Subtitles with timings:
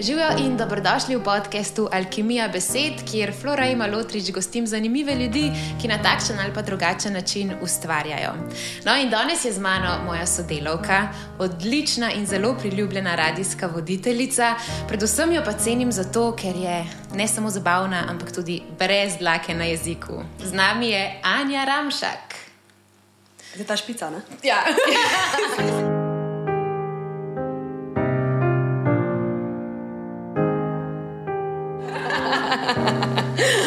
[0.00, 5.52] Živijo in dobrodošli v podkastu Alkimija besed, kjer Flora in Malotrič gostim zanimive ljudi,
[5.82, 8.32] ki na takšen ali pa drugačen način ustvarjajo.
[8.84, 14.54] No, in danes je z mano moja sodelovka, odlična in zelo priljubljena radijska voditeljica.
[14.88, 16.84] Predvsem jo pa cenim zato, ker je
[17.14, 20.22] ne samo zabavna, ampak tudi brez dlake na jeziku.
[20.44, 22.34] Z nami je Anja Ramšak.
[23.56, 24.20] Je ta špica, ne?
[24.42, 24.64] Ja.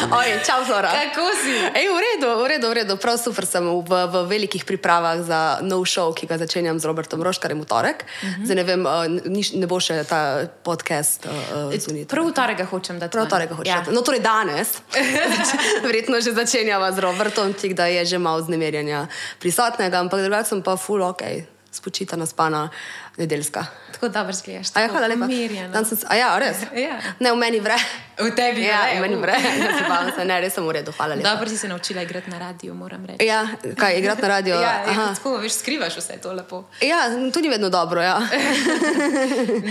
[0.08, 0.88] Oj, čau, Flora.
[0.88, 1.52] Kako si?
[1.52, 2.94] Ej, v redu, v redu, v redu.
[2.96, 7.20] Prav super sem v, v velikih pripravah za nov show, ki ga začenjam z Robertom
[7.20, 8.08] Roškarjem v torek.
[8.08, 8.44] Uh -huh.
[8.44, 12.08] Zdaj ne vem, uh, niš, ne bo še ta podcast uh, zunit.
[12.08, 13.68] Prav v torek hočem, da Prav v torek hočem.
[13.68, 13.84] Ja.
[13.92, 14.80] No, torej danes.
[15.84, 19.08] Verjetno že začenjava z Robertom, tik da je že malo znemerjanja
[19.40, 21.22] prisotnega, ampak drugače sem pa full ok,
[21.70, 22.70] spočitana, spana,
[23.16, 23.66] nedeljska.
[23.92, 24.72] Tako dobro zgledaš.
[24.74, 25.24] A ja, tako hvala lepa.
[25.24, 25.84] umirjena.
[25.84, 26.56] Sem, a ja, res?
[26.72, 26.96] Ja.
[27.20, 27.76] Ne, v meni vre.
[28.18, 29.22] V tebi Ja, vre, v meni uh.
[29.22, 29.36] vre.
[29.58, 31.30] Ne, se ne, res sem v redu, hvala lepa.
[31.30, 33.26] Dobro si se naučila igrati na radiju, moram reči.
[33.26, 34.54] Ja, kaj, igrati na radio?
[34.68, 36.64] Ja, ja, tako, veš, skrivaš vse to lepo.
[36.82, 38.02] Ja, tudi vedno dobro.
[38.02, 38.18] Ja.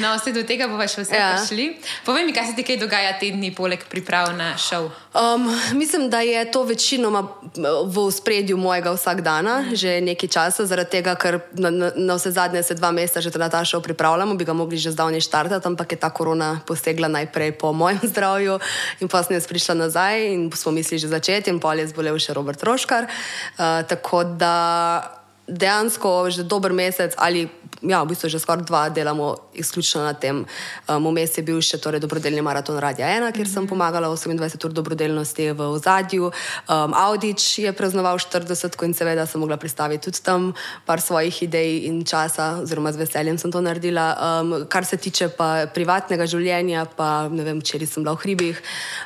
[0.01, 1.27] No, vse do tega bomo še vse ja.
[1.27, 1.35] Ja.
[1.35, 1.65] prišli.
[2.05, 4.89] Povej mi, kaj se ti kaj dogaja te dni, poleg priprav na šov.
[5.11, 7.23] Um, mislim, da je to večinoma
[7.85, 9.75] v spredju mojega vsakdana, mm.
[9.75, 13.33] že nekaj časa, zaradi tega, ker na, na, na vse zadnje se dva meseca že
[13.35, 17.09] na ta šov pripravljamo, bi ga mogli že zdavnaj štartati, ampak je ta korona posegla
[17.11, 18.36] najprej po mojem zdravju
[19.01, 22.19] in pa sem jaz prišla nazaj in smo mislili že začeti in pol je zbolel
[22.19, 23.09] še Robert Roškar.
[23.57, 25.16] Uh, tako da
[25.47, 27.47] dejansko že dober mesec ali
[27.81, 30.45] ja, v bistvu že skoraj dva delamo izključno na tem.
[30.89, 34.73] Um, Vmes je bil še torej dobrodelni maraton Radia 1, kjer sem pomagala 28 ur
[34.73, 36.31] dobrodelnosti v ozadju.
[36.65, 40.53] Um, Audič je praznoval 40 in seveda sem mogla pristaviti tudi tam
[40.85, 44.07] par svojih idej in časa, oziroma z veseljem sem to naredila.
[44.17, 48.61] Um, kar se tiče pa privatnega življenja, pa ne vem, včeraj sem bila v hribih,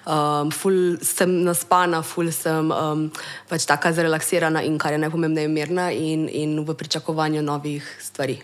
[0.07, 3.07] um, ful sem naspana, ful sem um,
[3.51, 8.41] pač taka zrelaksirana in kar je najpomembneje mirna in, in v pričakovanju novih stvari.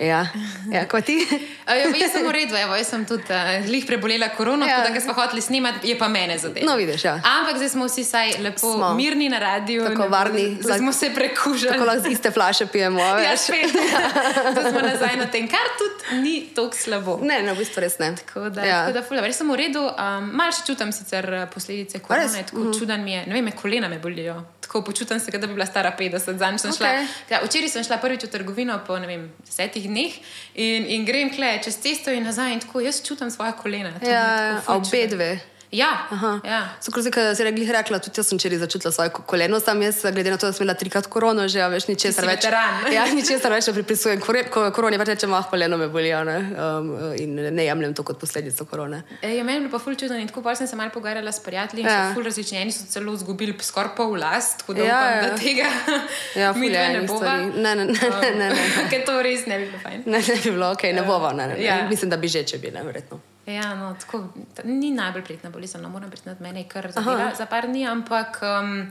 [0.00, 0.26] Ja,
[0.72, 1.22] ja kot ti.
[1.66, 4.78] A, Ja, jaz sem v redu, evo, jaz sem tudi uh, lih prebolela korono, ja.
[4.78, 4.82] Ja.
[4.82, 6.66] tako da smo hoteli snemati, je pa mene zadeva.
[6.66, 7.14] No, vidiš, ja.
[7.22, 8.94] Ampak zdaj smo vsi saj lepo smo.
[8.94, 9.84] Mirni na radiju.
[9.86, 10.46] Tako ne- varni.
[10.60, 11.72] Zdaj smo se prekužili.
[11.72, 13.00] Tako lahko z iste flaše pijemo.
[13.00, 13.70] Ja, spet.
[14.52, 17.18] Zdaj smo nazaj na tem, kar tudi ni tako slabo.
[17.22, 18.14] Ne, ne, v bistvu res ne.
[18.16, 18.80] Tako da, ja.
[18.86, 22.26] tako da ful, res sem v redu, um, malo še čutim sicer eh, posledice korone,
[22.26, 22.50] res?
[22.50, 22.78] tako mm -hmm.
[22.78, 24.42] čuden mi je, ne vem, me kolena me bolijo.
[24.66, 26.88] Tako počutim se, da bi bila stara 50, zanj sem šla.
[26.88, 27.06] Okej.
[27.30, 30.16] Ja, včeraj sem šla prvič v trgovino po vem, desetih dneh
[30.54, 33.94] in, in grem kle čez cesto in nazaj in tako jaz čutim svoje kolena.
[34.02, 34.24] Ja,
[34.58, 35.30] tako a ful obe dve.
[35.72, 36.40] Ja, Aha.
[36.44, 36.60] ja.
[36.80, 40.02] So kot si rekli, rekla, tudi jaz sem včeraj začutila svoje ko- koleno, sam jaz,
[40.02, 42.46] glede na to, da sem imela trikrat korono, že ja, veš, ničesar več.
[42.96, 44.20] Ja, ničesar več ne pripisujem.
[44.50, 46.36] Koroni pač rečem, ah, koleno me bolijo ne?
[46.54, 49.02] um, in ne jemljem to kot posledico korone.
[49.20, 51.32] E, je meni je bilo pa ful čudno in tako pol sem se malo pogovarjala
[51.32, 51.92] s prijatelji in ja.
[51.92, 52.08] Ja.
[52.08, 52.58] so ful različni.
[52.58, 55.22] Eni so celo izgubili skoraj pol last, tako da Ja, upam, ja.
[55.22, 55.68] da tega
[56.36, 57.36] Ja, mi dve ne bova.
[57.36, 58.66] Ne, ne, ne, ne, ne, ne.
[58.90, 60.02] Ker to res ne bi bilo fajn.
[60.06, 61.62] Ne, ne bi bilo, ok, ne bova, ne, ne.
[61.62, 61.76] Ja.
[61.76, 61.88] Ja.
[61.88, 63.20] Mislim, da bi že, če bi, ne, verjetno.
[63.46, 64.24] Ja, no, tako,
[64.54, 67.86] ta, ni najbolj prijetna bolezen, no, moram priznati, mene je kar zadeva za par dni,
[67.86, 68.90] ampak um,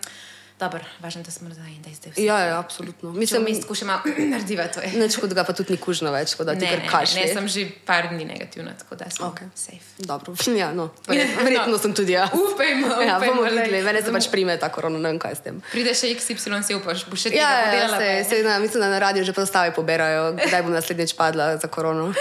[0.59, 2.23] dobro, važno, da smo nazaj in da je zdaj vse.
[2.23, 3.11] Ja, ja, absolutno.
[3.11, 4.01] Mislim, mi tako še malo
[4.33, 4.79] narediva to.
[4.95, 7.25] Neč kot ga pa tudi ni kužno več, tako da ti Ne, kar ne, ne,
[7.27, 9.49] ne, sem že par dni negativna, tako da sem Okej.
[9.55, 10.05] safe.
[10.07, 12.31] Dobro, ja, no, verjetno, verjetno sem tudi jaz.
[12.31, 13.67] Upajmo, Ja, upajmo, bomo glej.
[13.67, 15.59] videli, mene se pač bomo- prime ta korona, ne vem kaj s tem.
[15.73, 18.99] Pride še XY, se upaš, boš še Ja, ja, se, se, na, mislim, da na
[19.03, 22.13] radiju že postave poberajo, kdaj bom naslednjič padla za korono.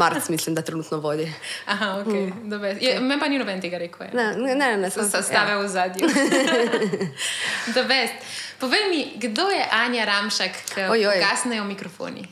[0.00, 1.28] Marc, mislim, da trenutno vodi.
[1.68, 2.08] Aha, ok,
[2.40, 2.64] mm.
[2.80, 4.08] je, meni pa ni noben tega rekel.
[4.16, 6.08] Ne, ne, ne, ne So sem Sestave v zadju.
[7.82, 8.14] The best.
[8.62, 11.18] Povej mi, kdo je Anja Ramšak, ki Ojoj.
[11.18, 12.22] ugasnejo mikrofoni?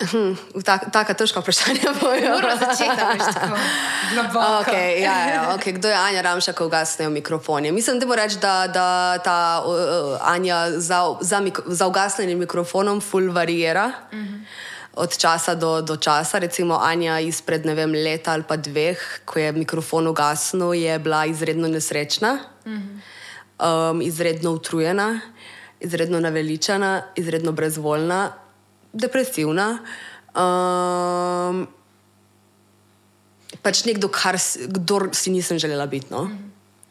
[0.00, 0.32] Hm,
[0.64, 2.32] tak, taka težka vprašanja bojo.
[2.32, 3.60] Moramo začeti, tako.
[4.64, 5.76] Okay, ja, ja, okay.
[5.76, 7.68] Kdo je Anja Ramša, ko ugasnejo mikrofoni?
[7.72, 13.00] Mislim, da moram reči, da, da ta uh, Anja za, za, mik za ugasnjenim mikrofonom
[13.00, 13.92] ful variira.
[14.12, 14.40] Uh -huh.
[14.94, 19.38] Od časa do, do časa, recimo Anja izpred ne vem, leta ali pa dveh, ko
[19.38, 23.19] je mikrofon ugasnil, je bila izredno nesrečna, uh -huh.
[23.60, 25.20] Um, izredno utrujena,
[25.80, 28.32] izredno naveličana, izredno brezvoljna,
[28.92, 29.78] depresivna.
[30.34, 31.66] Um,
[33.62, 36.10] pač nekdo, kar kdor si nisem želela biti.
[36.10, 36.28] No?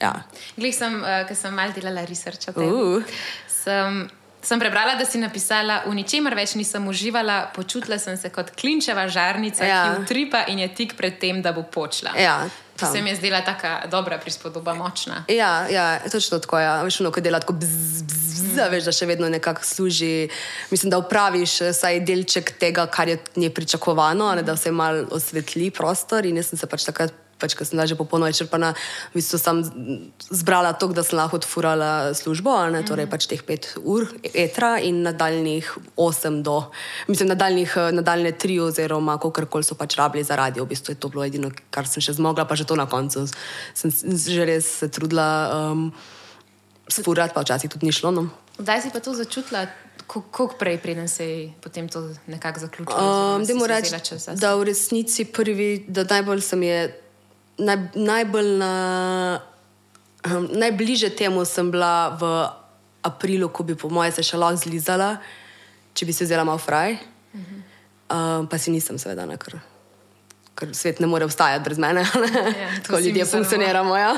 [0.01, 0.13] Ja.
[0.55, 2.71] Glej, sem, uh, ker sem malo delala research o tem.
[2.71, 3.03] Uh.
[3.51, 4.05] Sem,
[4.41, 9.07] sem prebrala, da si napisala, v ničemer več nisem uživala, počutila sem se kot klinčeva
[9.07, 9.83] žarnica, ja.
[9.83, 12.15] Ki utripa in je tik pred tem, da bo počla.
[12.19, 12.41] Ja,
[12.79, 15.23] To se mi je zdela tako dobra prispodoba, močna.
[15.27, 16.65] Ja, ja, točno tako je.
[16.65, 16.81] Ja.
[16.83, 20.29] Veš, ono, ko dela tako bzz, bzz, zaveš, da še vedno nekako služi,
[20.71, 25.07] mislim, da upraviš eh, vsaj delček tega, kar je nje pričakovano, ne, da se malo
[25.11, 26.25] osvetli prostor.
[26.25, 28.73] In jaz sem se pač takrat pač, ko sem že popolnoma izčrpana,
[29.15, 29.63] v bistvu sem
[30.29, 35.01] zbrala to, da sem lahko odfurala službo, ne, torej pač teh pet ur etra in
[35.07, 35.65] nadaljnih
[35.95, 36.69] osem do,
[37.07, 40.67] mislim, nadaljnih, nadaljne tri oziroma kolikor so pač rabili za radio.
[40.67, 43.29] V bistvu je to bilo edino, kar sem še zmogla, pa že to na koncu
[43.73, 45.91] sem že res se trudila um,
[46.89, 48.11] sfurati, pa včasih tudi ni šlo.
[48.11, 48.29] No.
[48.59, 49.67] Kdaj si pa to začutila?
[50.09, 53.37] Kako prej, preden se je potem to nekako zaključilo?
[53.37, 53.93] Um, reči,
[54.41, 56.79] da v resnici prvi, da najbolj sem je
[57.59, 58.73] naj, najbolj na,
[60.25, 62.23] um, najbliže temu sem bila v
[63.03, 65.17] aprilu, ko bi po mojem se še lahko zlizala,
[65.93, 66.97] če bi se vzela malo fraj.
[67.33, 67.59] Uh -huh.
[68.39, 69.59] um, pa si nisem, seveda, na kar.
[70.55, 72.01] Ker svet ne more obstajati brez mene,
[72.63, 73.97] ja, tako ljudje funkcioniramo.
[73.97, 74.13] Ja,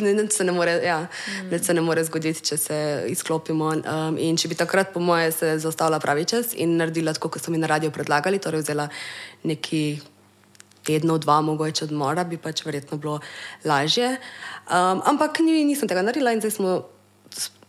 [0.00, 1.06] ne, se ne, more, ja,
[1.42, 1.58] mm.
[1.62, 3.66] se ne more zgoditi, če se izklopimo.
[3.66, 7.42] Um, in če bi takrat, po mojem, se zaustavila pravi čas in naredila tako, kot
[7.42, 8.88] so mi na radiju predlagali, torej vzela
[9.42, 10.00] neki
[10.84, 13.20] tednov, dva, mogoče odmora, bi pač verjetno bilo
[13.64, 14.16] lažje.
[14.68, 16.76] Um, ampak ni, nisem tega naredila in zdaj smo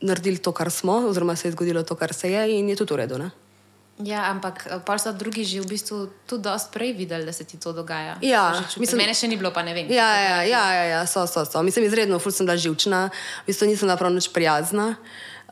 [0.05, 2.93] naredili to, kar smo, oziroma se je zgodilo to, kar se je in je tudi
[2.93, 3.17] v redu.
[3.17, 3.31] Ne?
[4.03, 7.47] Ja, ampak eh, pa so drugi že v bistvu tudi dosti prej videli, da se
[7.47, 8.19] ti to dogaja.
[8.19, 9.87] Ja, mislim, mene še ni bilo, pa ne vem.
[9.87, 11.63] Ja, ja, ja, ja, ja so, so, so.
[11.63, 14.99] Mislim, izredno, ful sem bila živčna, v bistvu nisem bila prav nič prijazna.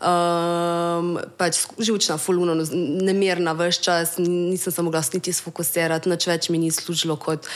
[0.03, 6.59] Um, pač živčna, fulano, nemirna, vse čas, nisem se mogla niti sfokusirati, nič več mi
[6.59, 7.47] ni služilo kot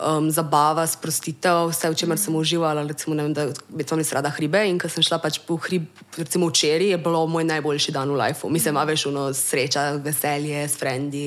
[0.00, 2.84] um, zabava, sprostitev, vse v čemer sem uživala.
[2.88, 5.84] Recimo, vem, da bi tam res rada hribe in ko sem šla pač po hrib,
[6.16, 8.48] recimo včeraj, je bilo moj najboljši dan v lifeu.
[8.48, 11.26] Mislim, a veš, ono sreča, veselje s frendi.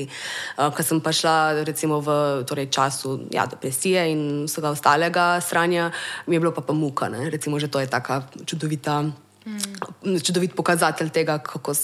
[0.58, 4.20] Uh, ko sem pa šla recimo v torej, času ja, depresije in
[4.50, 5.92] vsega ostalega stranja,
[6.26, 7.30] mi je bilo pa pa muka, ne?
[7.30, 10.18] recimo, že to je taka čudovita mm.
[10.22, 11.74] čudovit pokazatelj tega, kako,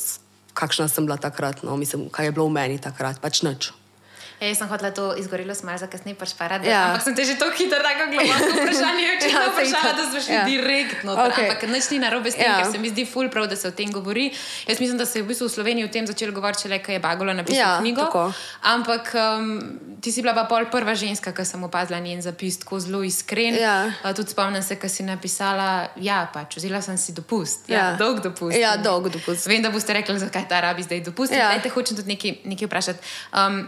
[0.54, 3.72] kakšna sem bila takrat, no, mislim, kaj je bilo v meni takrat, pač nič.
[4.42, 6.66] Ja, jaz sem hotela to izgorelo smar, za kasneje pač parati.
[6.66, 6.80] Ja.
[6.88, 10.34] Ampak sem te že tako hitro, tako globoko vprašanje, če ja, vprašala, da smo šli
[10.34, 10.40] ja.
[10.48, 11.14] direktno.
[11.14, 11.44] Okay.
[11.46, 12.56] Ampak nič ni narobe s tem, ja.
[12.58, 14.32] ker se mi zdi ful prav, da se o tem govori.
[14.66, 16.98] Jaz mislim, da se je v bistvu v Sloveniji o tem začelo govoriti, le kaj
[16.98, 18.08] je Bagola napisala ja, knjigo.
[18.08, 18.24] Tako.
[18.72, 19.46] Ampak um,
[20.02, 23.54] ti si bila pa pol prva ženska, ki sem opazila njen zapis, tako zelo iskren.
[23.54, 23.76] Ja.
[24.02, 27.70] Uh, tudi spomnim se, ko si napisala, ja, pač vzela sem si dopust.
[27.70, 27.86] Ja, ja.
[27.94, 28.58] dolg dopust.
[28.58, 29.46] Ja, dolg dopust.
[29.46, 31.30] Vem, da boste rekli, zakaj ta rabi zdaj dopust.
[31.30, 31.54] Ja.
[31.62, 33.14] Te hočem tudi nekaj, nekaj vprašati.
[33.38, 33.62] Um,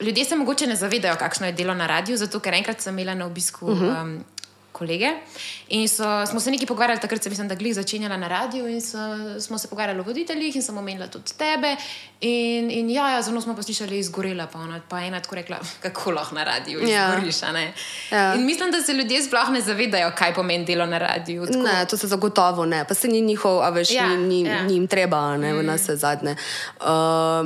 [0.00, 3.14] ljudje se mogoče ne zavedajo, kakšno je delo na radiju, zato ker enkrat sem imela
[3.14, 3.66] na obisku.
[3.66, 4.02] Uh -huh.
[4.02, 4.24] um,
[4.72, 5.10] kolege.
[5.68, 8.80] In so, smo se nekaj pogovarjali, takrat sem mislim, da glih začenjala na radiju in
[8.80, 8.98] so,
[9.40, 11.76] smo se pogovarjali o voditeljih in sem omenila tudi tebe.
[12.20, 16.10] In, in ja, ja zelo smo poslušali izgorela, pa, ona, pa ena tako rekla, kako
[16.10, 17.08] lahko na radiju ja.
[17.08, 17.36] izgoriš.
[18.10, 18.34] Ja.
[18.34, 21.46] In mislim, da se ljudje sploh ne zavedajo, kaj pomeni delo na radiju.
[21.46, 21.58] Tako...
[21.58, 24.62] Ne, to se zagotovo ne, pa se ni njihov, a veš, ja, ni, ni, ja.
[24.62, 25.58] ni jim treba, ne, mm.
[25.58, 26.36] v nas je zadnje.
[26.80, 26.86] Uh,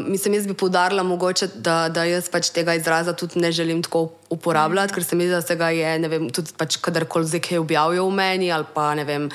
[0.06, 4.08] mislim, jaz bi poudarila mogoče, da, da jaz pač tega izraza tudi ne želim tako
[4.30, 4.94] uporabljati, mm.
[4.94, 7.58] ker se mi zdi, da se ga je, ne vem, tudi pač kadarkoli zdaj kaj
[7.58, 9.28] objavijo v meni ali pa ne vem.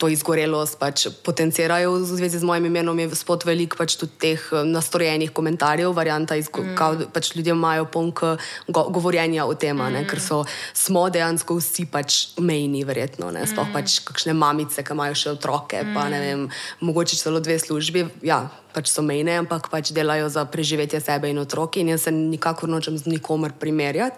[0.00, 4.40] To izgorelost pač potencirajo v zvezi z mojim imenom, je spod velik pač tudi teh
[4.40, 6.72] eh, nastrojenih komentarjev, varianta, mm.
[6.78, 8.24] kao, pač ljudje imajo ponk
[8.68, 10.08] go, govorjenja o tem, mm.
[10.08, 10.40] ker so,
[10.72, 13.76] smo dejansko vsi pač mejni, verjetno, ne, sploh mm.
[13.76, 15.92] pač kakšne mamice, ki imajo še otroke, mm.
[15.92, 16.48] pa ne vem,
[16.80, 18.08] mogoče celo dve službi.
[18.24, 22.14] Ja, pač so mejne, ampak pač delajo za preživetje sebe in otroki, in jaz se
[22.14, 24.16] nikakor nočem z nikomer primerjati.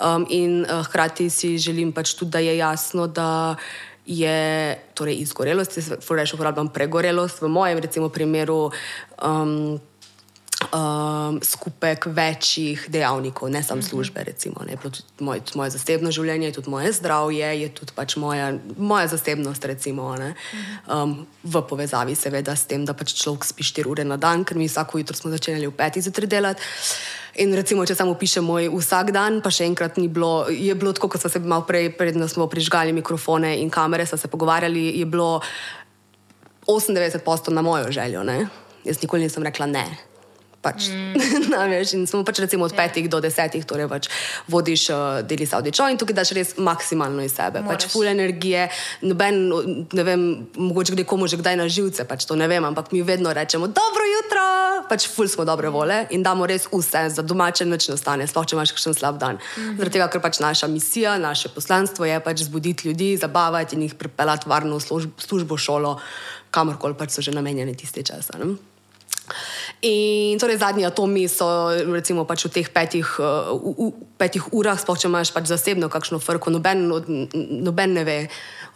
[0.00, 3.58] Um, in uh, hkrati si želim pač tudi, da je jasno, da
[4.06, 8.70] je torej izgorelost, jaz rečem, uporabljam pregorelost v mojem recimo, primeru.
[9.22, 9.80] Um,
[10.68, 13.88] um, skupek večjih dejavnikov, ne samo mhm.
[13.88, 14.24] službe.
[14.24, 18.52] Recimo, ne, tudi moj, tudi moje zasebno življenje, tudi moje zdravje, je tudi pač moja,
[18.76, 20.34] moja zasebnost, recimo, ne,
[20.86, 24.58] um, v povezavi seveda s tem, da pač človek spi 4 ure na dan, ker
[24.60, 26.62] mi vsako jutro smo začeli v petih zjutraj delati.
[27.40, 30.90] In recimo, če samo pišem moj vsak dan, pa še enkrat ni bilo, je bilo
[30.92, 34.98] tako, kot smo se malo prej, predno smo prižgali mikrofone in kamere, smo se pogovarjali,
[34.98, 35.38] je bilo
[36.66, 38.26] 98 postov na mojo željo.
[38.26, 38.50] Ne?
[38.84, 40.09] Jaz nikoli nisem rekla ne.
[40.60, 41.56] Pač, mm.
[41.72, 43.08] veš, smo pač recimo od 5 yeah.
[43.08, 44.12] do 10, torej pač
[44.44, 47.64] vodiš uh, deli Saudičo in tukaj daš res maksimalno iz sebe.
[47.64, 48.68] Pač full energije,
[49.00, 49.40] noben,
[49.88, 50.24] ne vem,
[50.60, 53.72] mogoče kdaj komu že kdaj na živce, pač to ne vem, ampak mi vedno rečemo
[53.72, 54.44] dobro jutro,
[54.92, 58.60] pač full smo dobre vole in damo res vse za domače noč nastane, sploh če
[58.60, 59.40] imaš kakšen slab dan.
[59.40, 59.76] Mm -hmm.
[59.80, 63.94] Zaradi tega, ker pač naša misija, naše poslanstvo je pač zbuditi ljudi, zabavati in jih
[63.94, 66.00] pripeljati varno v službo, službo šolo,
[66.50, 68.36] kamorkoli pač so že namenjeni tiste časa.
[68.36, 68.69] Ne?
[69.80, 74.76] In torej zadnji atomi so recimo pač v teh petih, uh, v, v petih urah,
[74.76, 76.84] sploh če imaš pač zasebno kakšno frko, noben,
[77.64, 78.18] noben ne ve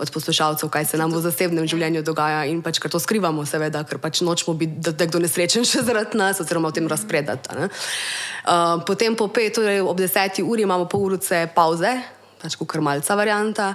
[0.01, 3.85] od poslušalcev, kaj se nam v zasebnem življenju dogaja in pač kar to skrivamo, seveda,
[3.85, 7.53] ker pač nočemo biti, da je kdo nesrečen še zaradi nas oziroma o tem razpredati.
[7.53, 11.93] Uh, potem po pet, torej ob deseti uri imamo pol urice pauze.
[12.41, 13.71] Pač kot krmalca varianta,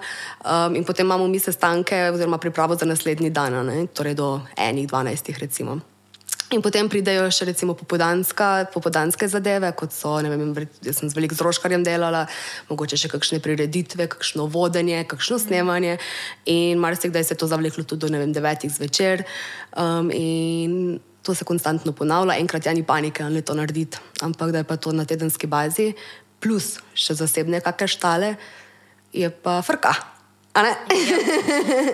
[0.45, 3.85] um, in potem imamo mi sestanke, oziroma pripravo za naslednji dan, ne?
[3.93, 5.79] torej do enih, dvanajstih, recimo.
[6.49, 10.49] In potem pridejo še recimo popodanske zadeve, kot so, ne vem,
[10.81, 12.23] jaz sem z velikim zroškarjem delala,
[12.71, 15.99] mogoče še kakšne prireditve, kakšno vodenje, kakšno snemanje.
[16.49, 19.27] In marsikdaj se je to zavleklo tudi do ne vem, devetih zvečer.
[19.77, 24.63] Um, in to se konstantno ponavlja, enkrat je ni panike, ali to narediti, ampak da
[24.63, 25.91] je pa to na tedenski bazi,
[26.41, 28.37] plus še zasebne kakšne štale,
[29.13, 30.18] je pa frka.
[30.55, 30.75] Ja.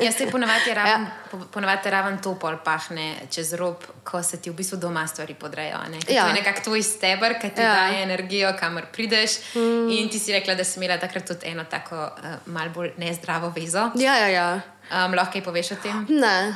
[0.01, 1.39] Jaz se ponavadi raven, ja.
[1.51, 5.77] ponavadi raven to pol pahne čez rob, ko se ti v bistvu doma stvari podrejo.
[5.91, 5.99] Ne?
[6.07, 6.23] Ja.
[6.23, 7.73] To je nekako tvoj steber, ki ti ja.
[7.73, 9.37] daje energijo, kamor prideš.
[9.55, 9.89] Mm.
[9.89, 13.51] In ti si rekla, da si imela takrat tudi eno tako uh, mal bolj nezdravo
[13.55, 13.91] vezo.
[13.95, 14.47] Ja, ja, ja.
[14.85, 16.05] Um, lahko kaj poveš o tem?
[16.09, 16.55] Ne.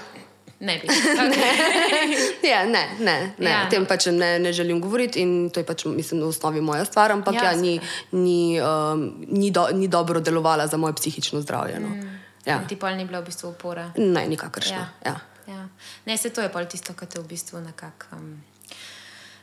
[0.59, 0.87] Ne, bi.
[1.25, 2.49] Okay.
[2.49, 3.49] ja, ne, ne, ne.
[3.49, 3.63] Ja.
[3.65, 6.85] o tem pač ne, ne želim govoriti in to je pač, mislim, v osnovi moja
[6.85, 7.79] stvar, ampak ja, ja, ni,
[8.11, 11.79] ni, um, ni, do, ni dobro delovala za moje psihično zdravje.
[11.79, 11.87] No.
[11.87, 12.19] Mm.
[12.45, 12.59] Ja.
[12.67, 13.91] Ti pa ni bila v bistvu opora.
[13.97, 14.75] Ne, nikakršna.
[15.05, 15.11] Ja.
[15.11, 15.19] Ja.
[15.47, 15.67] Ja.
[16.05, 18.19] Ne, se to je pa tisto, kar te v bistvu nekako.
[18.19, 18.43] Um,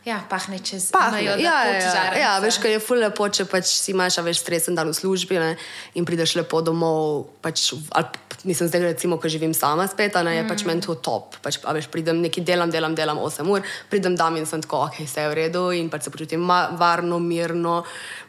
[0.07, 1.19] Ja, pahne čez pahne.
[1.19, 4.79] Ja, ja, ja, ja, veš, kaj je ful lepo, če pač si imaš več stresen
[4.79, 5.57] dan v službi ne,
[5.99, 7.27] in prideš lepo domov.
[7.43, 10.53] Pač, ali, mislim, zdaj recimo, ko živim sama spet, ne, je mm.
[10.53, 11.35] pač meni to top.
[11.43, 15.03] Pač, veš, pridem neki delam, delam, delam 8 ur, pridem tam in sem tako, ok,
[15.03, 16.47] vse je v redu in pač se počutim
[16.79, 17.83] varno, mirno,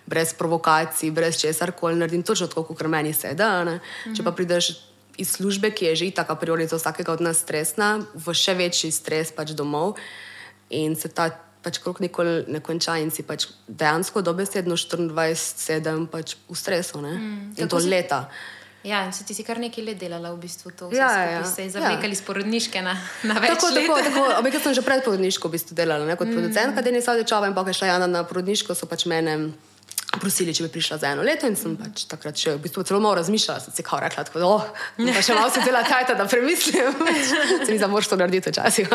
[0.10, 3.62] brez provokacij, brez česar koli naredim, točno tako, kot meni se da.
[3.62, 4.18] Mm.
[4.18, 4.74] Če pa prideš
[5.22, 8.58] iz službe, ki je že tako a priori za vsakega od nas stresna, v še
[8.58, 10.02] večji stres pač domov
[10.74, 11.30] in se ta
[11.64, 17.02] pač krok nikoli ne konča in si pač dejansko dobesedno 24-7 pač v stresu.
[17.02, 17.90] Mm, in to si...
[17.90, 18.28] leta.
[18.88, 20.88] Ja, in se ti si kar nekaj let delala v bistvu to.
[20.96, 21.42] Ja, ja.
[21.44, 22.22] Se je zavekali ja.
[22.22, 22.94] sporodniške na,
[23.28, 23.90] na več tako, let.
[23.90, 24.26] Tako, tako.
[24.40, 26.16] Obekaj sem že pred porodniško v bistvu delala, ne?
[26.16, 26.38] kot mm.
[26.38, 29.58] producentka Deni Savdečava in pa šla Jana na porodniško, so pač mene
[30.22, 31.48] prosili, če bi prišla za eno leto.
[31.50, 34.48] In sem pač takrat še v bistvu celo malo razmišljala, sem si kao rekla, da
[34.48, 34.66] oh,
[34.98, 36.96] pa še malo se dela kaj, da premislim.
[37.66, 38.90] se mi zamoš to narediti včasih.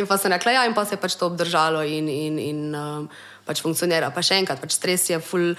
[0.00, 2.62] In pa sem rekla, ja, in pa se je pač to obdržalo in, in, in
[2.76, 3.10] um,
[3.46, 4.10] pač funkcionira.
[4.14, 5.54] Pa še enkrat, pač stres je full.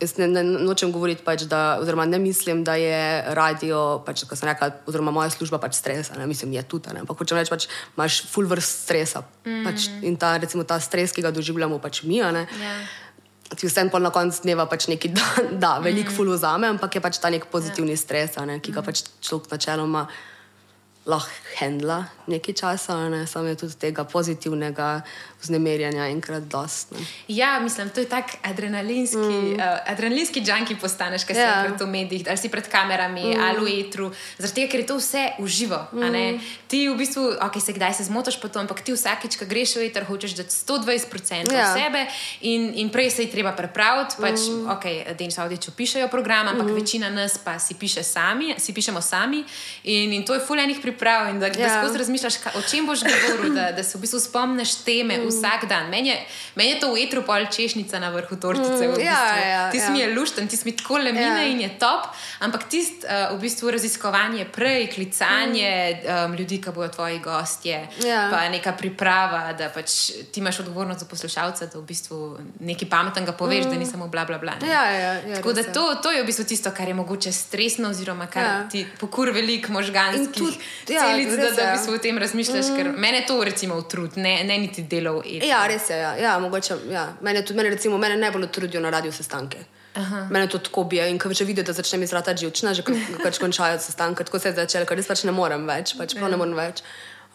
[0.00, 3.00] Jaz ne, ne nočem govoriti, pač, da, oziroma ne mislim, da je
[3.36, 6.16] radio, pač, kot sem rekla, oziroma moja služba pač stresa.
[6.16, 6.88] Ne mislim, je tudi.
[7.02, 7.68] Ampak hočem reči, pač,
[7.98, 9.26] imaš full vrst stresa.
[9.44, 12.22] Mm pač, in ta, recimo, ta stres, ki ga doživljamo, pač mi.
[12.24, 12.88] Yeah
[13.56, 16.16] ti vsem pa na koncu dneva pač nekaj da, da veliko mm.
[16.16, 18.02] fulu zame, ampak je pač ta nek pozitivni ja.
[18.02, 18.86] stres, ne, ki ga mm.
[18.86, 20.06] pač človek načeloma
[21.08, 25.00] lahko handla nekaj časa, ne, samo je tudi tega pozitivnega
[25.42, 26.92] vznemirjanja enkrat dost.
[26.92, 27.04] Ne.
[27.28, 29.54] Ja, mislim, to je tak adrenalinski, mm.
[29.54, 31.50] uh, adrenalinski junkie postaneš, kaj ja.
[31.50, 33.40] si pred medijih, ali si pred kamerami, mm.
[33.40, 35.80] ali v etru, zaradi tega, ker je to vse uživo.
[35.92, 36.40] Mm.
[36.68, 39.76] Ti v bistvu, ok, se kdaj se zmotaš po tom, ampak ti vsakič, ko greš
[39.80, 41.72] v eter, hočeš dati 120% ja.
[41.74, 42.04] sebe
[42.40, 44.68] in, in prej se je treba prepraviti, pač, mm.
[44.76, 44.84] ok,
[45.18, 46.76] Denis Audič pišejo program, ampak mm.
[46.76, 49.44] večina nas pa si, piše sami, si pišemo sami
[49.84, 51.52] in, in to je fulejnih priprav in da, ja.
[51.52, 55.18] da skozi razmišljaš, ka, o čem boš govoril, da, da se v bistvu spomniš teme.
[55.18, 55.90] Mm vsak dan.
[55.90, 56.16] Meni je,
[56.54, 58.88] men je to v etru pol češnjica na vrhu tortice.
[58.88, 59.38] Mm, v ja, bistvu.
[59.38, 60.08] ja, ja, ti si mi ja.
[60.08, 61.46] je lušten, ti si mi tako le mine ja.
[61.46, 62.10] in je top.
[62.40, 65.70] Ampak tisto uh, v bistvu raziskovanje prej, klicanje
[66.02, 66.24] mm.
[66.24, 68.28] um, ljudi, ki bodo tvoji gostje, ja.
[68.32, 72.18] pa neka priprava, da pač ti imaš odgovornost za poslušalca, da v bistvu
[72.60, 73.70] nekaj pametnega poveš, mm.
[73.70, 74.58] da ni samo bla bla bla.
[74.66, 77.90] Ja, ja, ja, tako da to, to je v bistvu tisto, kar je mogoče stresno,
[77.90, 78.68] oziroma kar ja.
[78.68, 80.58] ti pokur velik možganskih
[80.88, 82.66] ja, celic, da, da v bistvu o tem razmišljaš.
[82.68, 82.94] Mm.
[83.00, 85.22] Mene to recimo utrud, ne, ne niti delov.
[85.26, 85.98] Ja, res je.
[85.98, 87.06] Ja, ja, mogoče, ja.
[87.22, 89.62] Mene, tudi, mene, recimo, mene najbolj trudijo na radio sestanke.
[89.94, 90.26] Aha.
[90.30, 92.82] Mene to tako bije in ko že vidiš, da začne mi zrata živčna, že
[93.24, 95.94] pač končajo sestanke, tako se je začelo, ker res pač ne morem več.
[95.98, 96.28] Pač, ja.
[96.28, 96.82] ne morem več.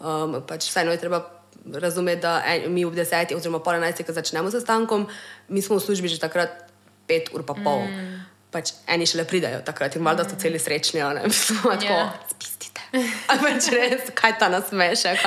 [0.00, 1.24] Um, pač vseeno je treba
[1.72, 5.08] razumeti, da en, mi ob desetih, oziroma pol enajstih, ko začnemo sestankom,
[5.48, 6.68] mi smo v službi že takrat
[7.08, 7.88] pet ur pa pol.
[7.88, 8.24] Mm.
[8.52, 11.76] Pač eni šele pridajo takrat in malo da so celi srečni, ne vem, tako.
[11.80, 12.75] Yeah.
[12.92, 15.22] Pač res, kaj ta nasmešek.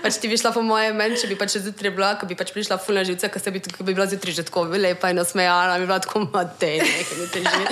[0.00, 2.52] Pač ti bi šla po mojem meni, če bi pač zjutraj bila, ko bi pač
[2.54, 6.00] prišla fulna živce, ko bi, bi bila zjutraj že tako lepa in nasmejana, bi bila
[6.02, 7.64] tako matej, nekaj ne teži.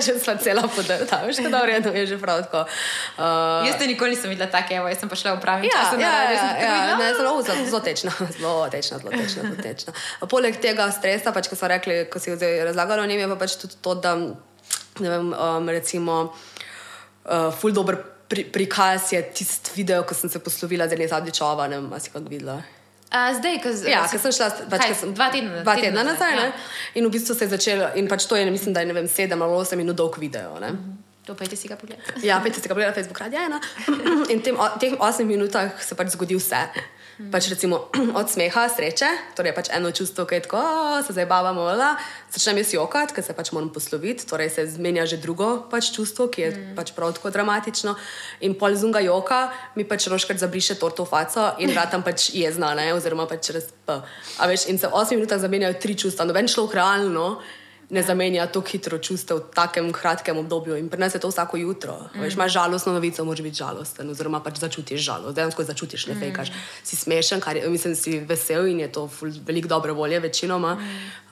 [0.00, 2.64] Če sva cela podrta, veš, da je to že prav tako.
[3.20, 5.76] Uh, jaz te nikoli nisem videla tako, evo, jaz sem pa šla v pravi ja,
[5.76, 6.00] čas.
[6.00, 9.96] Ja, ja, ja, ja, ja, ne, zelo, zelo tečna, zelo tečna, zelo tečna, zelo tečna.
[10.30, 13.58] Poleg tega stresa, pač, ko so rekli, ko si razlagali o njem, je pa pač
[13.60, 14.16] tudi to, da,
[15.04, 16.22] ne vem, um, recimo,
[17.28, 21.66] uh, ful dobro pri, prikaz je tisti video, ko sem se poslovila z Elizabeth Čova,
[21.66, 22.62] ne vem, si ga videla.
[23.10, 26.36] A, zdaj, ko Ja, sem šla pač, kaj, sem, dva tedna, dva tedna nazaj.
[26.38, 26.52] ja.
[26.94, 29.08] In v bistvu se je začelo, in pač to je, mislim, da je ne vem,
[29.10, 30.54] sedem ali osem minut dolg video.
[30.62, 30.70] Ne?
[31.26, 32.22] To pejte si ga pogledati.
[32.22, 33.58] Ja, pet ste ga pogledali na Facebook, radio ena.
[34.32, 36.62] In v tem, teh osmih minutah se pač zgodi vse.
[37.28, 41.28] Pač recimo od smeha, sreče, torej pač eno čustvo, ki je tako, "O, se zdaj
[41.28, 42.00] bavamo, la.
[42.32, 46.32] začnem jaz jokati, ker se pač moram posloviti, torej se zmenja že drugo pač čustvo,
[46.32, 46.74] ki je mm.
[46.76, 47.94] pač prav tako dramatično.
[48.40, 52.94] In pol zunga joka mi pač roškrat zabriše torto faco in ratam pač jezna, ne?
[52.94, 54.00] oziroma pač čez P.
[54.38, 57.42] A veš, in se v osmih minutah zamenjajo tri čustva, noben človek realno
[57.90, 61.56] ne zamenja tako hitro čustev v takem kratkem obdobju in pri nas je to vsako
[61.56, 61.96] jutro.
[62.14, 62.22] Mm.
[62.22, 66.52] Veš, imaš žalostno novico, moraš biti žalosten, oziroma pač začutiš žalost, dejansko začutiš, ne fejkaš.
[66.84, 69.08] Si smešen, kar je, mislim, si vesel in je to
[69.46, 70.76] veliko dobre volje, večinoma.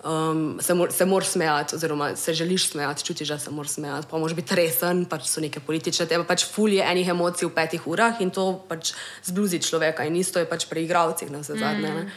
[0.04, 4.06] Um, se, mor, se moraš smejati, oziroma se želiš smejati, čutiš, da se moraš smejati.
[4.10, 7.54] Pa moraš biti resen, pač so neke politične teme, pač ful je enih emocij v
[7.54, 8.92] petih urah in to pač
[9.24, 11.94] zbluzi človeka in isto je pač pri igravcih na vse zadnje.
[11.94, 12.10] Mm.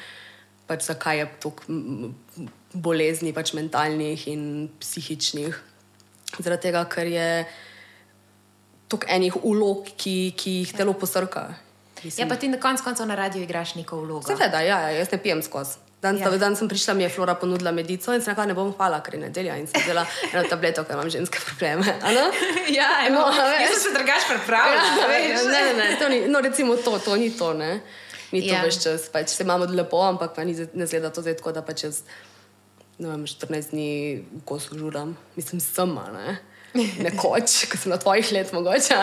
[0.68, 1.30] Pač zakaj je
[1.68, 2.14] m,
[2.74, 4.44] bolezni, pač mentalnih in
[4.80, 5.56] psihičnih.
[6.40, 7.28] Zaradi tega, ker je
[8.88, 11.50] toliko enih ulog, ki, ki jih telo posrka.
[12.18, 14.26] Ja, pa ti na koncu koncev na radiju igraš neko vlogo.
[14.26, 15.78] Seveda, ja, ja, jaz ne pijem skozi.
[16.02, 16.32] Dan, Ja.
[16.34, 19.14] dan sem prišla, mi je Flora ponudila medico in sem rekla, ne bom hvala, ker
[19.14, 20.02] je nedelja in sem vzela
[20.34, 21.86] eno tableto, ker imam ženske probleme.
[22.74, 23.62] Ja, No, no, veš.
[23.62, 24.98] jaz sem se drugač pripravljala.
[24.98, 25.46] Ja, veš.
[25.46, 27.82] ne, ne, ne, to ni, no, recimo to, to ni to, ne.
[28.32, 28.64] Ni to Ja.
[28.64, 31.62] več čas, pač se imamo lepo, ampak pa ni, ne zgleda to zdaj tako, da
[31.62, 32.31] pač jaz, ne
[33.10, 33.90] vem, 14 dni
[34.32, 36.38] v kosu žuram, mislim, sama, ne.
[36.74, 38.96] Nekoč, ko sem na tvojih let mogoče.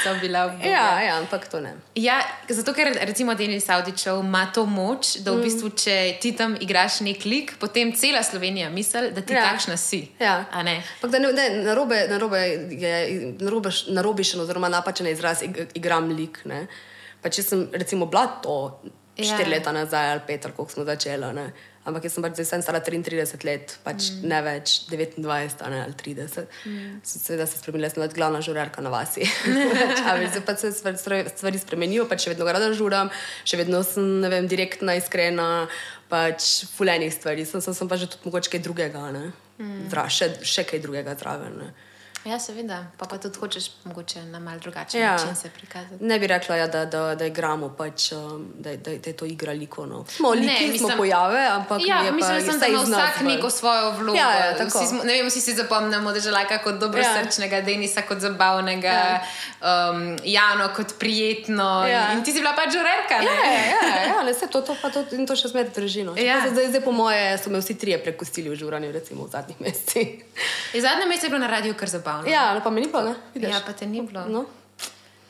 [0.00, 1.74] So bila v Ja, ja, ampak to ne.
[1.94, 2.16] Ja,
[2.48, 7.02] zato ker recimo Denis Audičev ima to moč, da v bistvu, če ti tam igraš
[7.04, 9.44] nek lik, potem cela Slovenija misli, da ti ja.
[9.50, 10.06] Takšna si.
[10.16, 10.46] Ja.
[10.48, 12.40] Ampak da ne, ne narobe, narobe
[12.80, 16.40] je narobe, narobišen oziroma napačen izraz, ig, igram lik.
[16.48, 16.64] Ne?
[17.20, 18.80] Pa če sem recimo bila to
[19.18, 19.34] Ja.
[19.34, 21.32] štiri leta nazaj ali pet, ali koliko smo začela.
[21.34, 21.48] Ne?
[21.88, 24.28] Ampak jaz sem pač zdaj stara 33 let, pač mm.
[24.28, 26.44] ne več 29 a ne, ali 30.
[26.68, 27.00] Mm.
[27.08, 29.24] Seveda se spremenila, sem glavna žurerka na vasi.
[30.28, 33.12] Zdaj pa se stvari, stvari spremenijo, pač še vedno rada žuram,
[33.48, 35.48] še vedno sem ne vem, direktna, iskrena,
[36.12, 37.48] pač fulejnih stvari.
[37.48, 39.30] Sem, sem, sem pa že tudi mogoče kaj drugega, ne?
[39.58, 39.88] mm.
[39.92, 41.62] Zra, še, še kaj drugega zraven.
[41.62, 41.87] Ne?
[42.24, 42.86] Ja, seveda.
[42.96, 45.12] Pa, pa tudi hočeš mogoče na mal drugačen Ja.
[45.12, 46.04] način se prikazati.
[46.04, 49.24] Ne bi rekla, ja, da, da, da igramo, pač, um, da, da, da je to
[49.24, 50.04] igra likovno.
[50.08, 52.88] Smo Ne, liki, mislim- smo pojave, ampak Ja, je pa mislim, da vse ima iz
[52.88, 53.26] nas vsak ven.
[53.26, 54.18] neko svojo vlogo.
[54.18, 54.78] Ja, ja, tako.
[54.78, 57.62] vsi, smo, ne vem, vsi si zapomnimo, da je želaka kot dobrosrčnega, ja.
[57.62, 59.22] Denisa kot zabavnega, ja.
[59.90, 61.62] um, Jano kot prijetno.
[61.80, 61.86] Ja.
[61.88, 62.12] Ja.
[62.12, 63.14] In ti si bila pač žurerka.
[63.14, 66.04] Ja, ja, ja, ja vse to, to, pa to, in to še zmeraj drži.
[66.04, 66.16] No.
[66.16, 66.22] Ja.
[66.24, 66.50] Ja.
[66.50, 70.08] Zdaj, zdaj, po moje, so me vsi trije prekustili v žuranju, recimo v zadnjih mesecih.
[70.74, 72.07] In Zadnje mesece je bilo na radiju kar zabavno.
[72.26, 73.14] Ja, no, pa mi ni bilo, ne?
[73.34, 73.50] Vidiš?
[73.50, 74.24] ja pa te ni bilo.
[74.28, 74.44] No,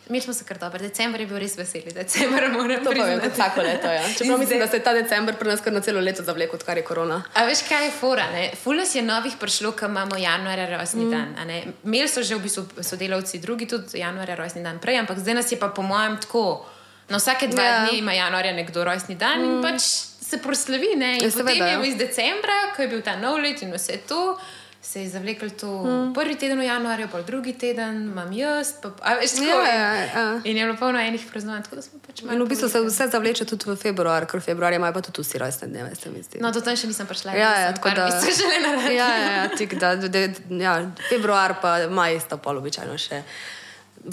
[0.09, 0.79] Mi smo se kar dobro.
[0.79, 1.93] December je bil res veseli.
[1.93, 3.21] December moram to priznati.
[3.21, 3.89] kot vsako leto.
[3.93, 4.03] Ja.
[4.19, 6.77] Čeprav mislim, da se je ta decembr pri nas kar na celo leto zavlekel, odkar
[6.77, 7.23] je korona.
[7.35, 8.25] A veš, kaj je fora?
[8.33, 8.51] ne?
[8.63, 11.11] Ful nas je novih prišlo, ko imamo januarja rojstni mm.
[11.11, 11.35] dan.
[11.39, 11.63] a ne.
[11.85, 15.53] Imeli so že v bistvu sodelavci drugi tudi januarja rojstni dan prej, ampak zdaj nas
[15.53, 16.67] je pa po mojem tako.
[17.09, 17.71] Na vsake dva Ja.
[17.71, 17.91] yeah.
[17.91, 19.45] dni ima januarja nekdo rojstni dan mm.
[19.45, 19.83] in pač
[20.29, 20.97] se proslavi.
[20.97, 21.17] Ne?
[21.17, 21.85] In Ja, potem je ja.
[21.85, 24.39] iz decembra, ko je bil ta nov let in vse to.
[24.83, 26.15] Se je zavlekel to mm.
[26.15, 29.75] prvi teden v januarju, pa drugi teden imam jaz, pa, a veš, tako Ja, je.
[29.79, 30.41] ja, ja.
[30.45, 32.37] In je bilo polno enih praznovanj, tako da smo pač malo.
[32.37, 35.27] In v bistvu se vse zavleče tudi v februar, ker v februarju imajo pa tudi
[35.27, 36.39] vsi rojstne dneve, se mi zdi.
[36.41, 37.35] No, do tam še nisem prišla.
[37.35, 38.07] Ja, ja, tako da.
[38.23, 38.97] šele na radiju.
[38.97, 40.25] Ja, ja, tik, da, da,
[40.63, 40.77] ja,
[41.11, 43.23] februar pa maj sta pa običajno še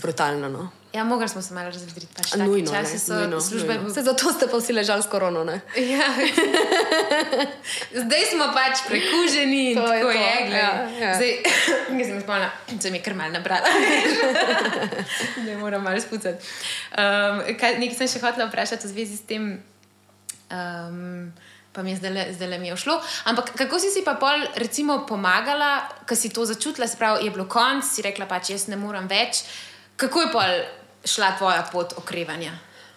[0.01, 0.49] brutalno.
[0.49, 0.71] No.
[0.95, 2.07] Ja, mogli smo se malo razvedriti.
[2.15, 3.73] Pač Nujno, ne, časi so nujno, službe.
[3.73, 3.93] nujno.
[3.93, 5.43] Saj zato ste pa vsi ležali s korono.
[5.43, 5.59] Ne?
[5.75, 6.07] Ja.
[7.91, 10.35] Zdaj smo pač prekuženi in To je tako to, je.
[10.47, 10.59] glej.
[10.59, 11.11] ja, ja.
[11.15, 11.31] Zdaj,
[11.99, 13.67] jaz sem spomnila, se mi je kar mal nabrala.
[15.45, 16.39] ne moram malo spucati.
[16.91, 19.51] Um, kaj, nekaj sem še hotela vprašati v zvezi s tem.
[20.47, 21.33] Um,
[21.75, 23.01] Pa mi je zdaj, zdaj mi je šlo.
[23.25, 27.31] Ampak kako si si pa pol, recimo, pomagala, ko si to začutila, se pravi, je
[27.31, 29.43] bilo konc, si rekla, pač jaz ne morem več.
[29.99, 30.53] Kako je pol
[31.05, 32.53] šla tvoja pot okrevanja?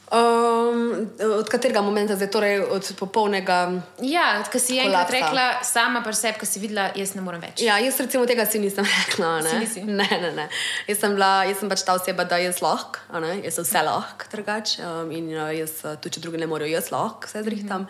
[0.09, 1.05] Um,
[1.39, 3.73] od katerega momenta zdaj, torej od popolnega.
[4.01, 7.61] Ja, ko si enkrat rekla, sama pri sebi, ko si videla, jaz ne morem več.
[7.61, 9.35] Ja, jaz recimo tega si nisem rekla.
[9.45, 9.83] Si Ne, nisi?
[9.85, 10.31] ne, ne.
[10.33, 10.47] ne.
[10.89, 13.05] Jaz, sem bila, jaz sem pač ta oseba, da jaz lahko,
[13.45, 14.81] jaz sem vse lahko, drugače.
[14.81, 17.85] Um, in uh, jaz, uh, tudi če drugi ne morejo, jaz lahko vse zrihtam.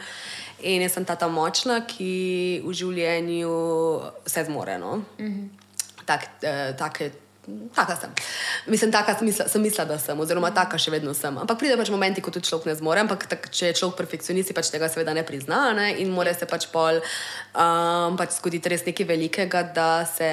[0.67, 2.11] In jaz sem ta ta močna, ki
[2.67, 3.55] v življenju
[4.27, 4.75] vse zmore.
[4.83, 4.99] No?
[6.09, 7.13] Tak, eh, take,
[7.75, 8.11] taka sem.
[8.67, 11.39] Mislim, taka sem mislila, sem mislila, da sem, oziroma taka še vedno sem.
[11.39, 14.53] Ampak pride pač momenti, ko tudi človek ne zmore, ampak tak, če je človek perfekcionist,
[14.57, 15.89] pač tega seveda ne prizna ne?
[16.03, 20.29] in mora se pač pol um, pač zgoditi res nekaj velikega, da se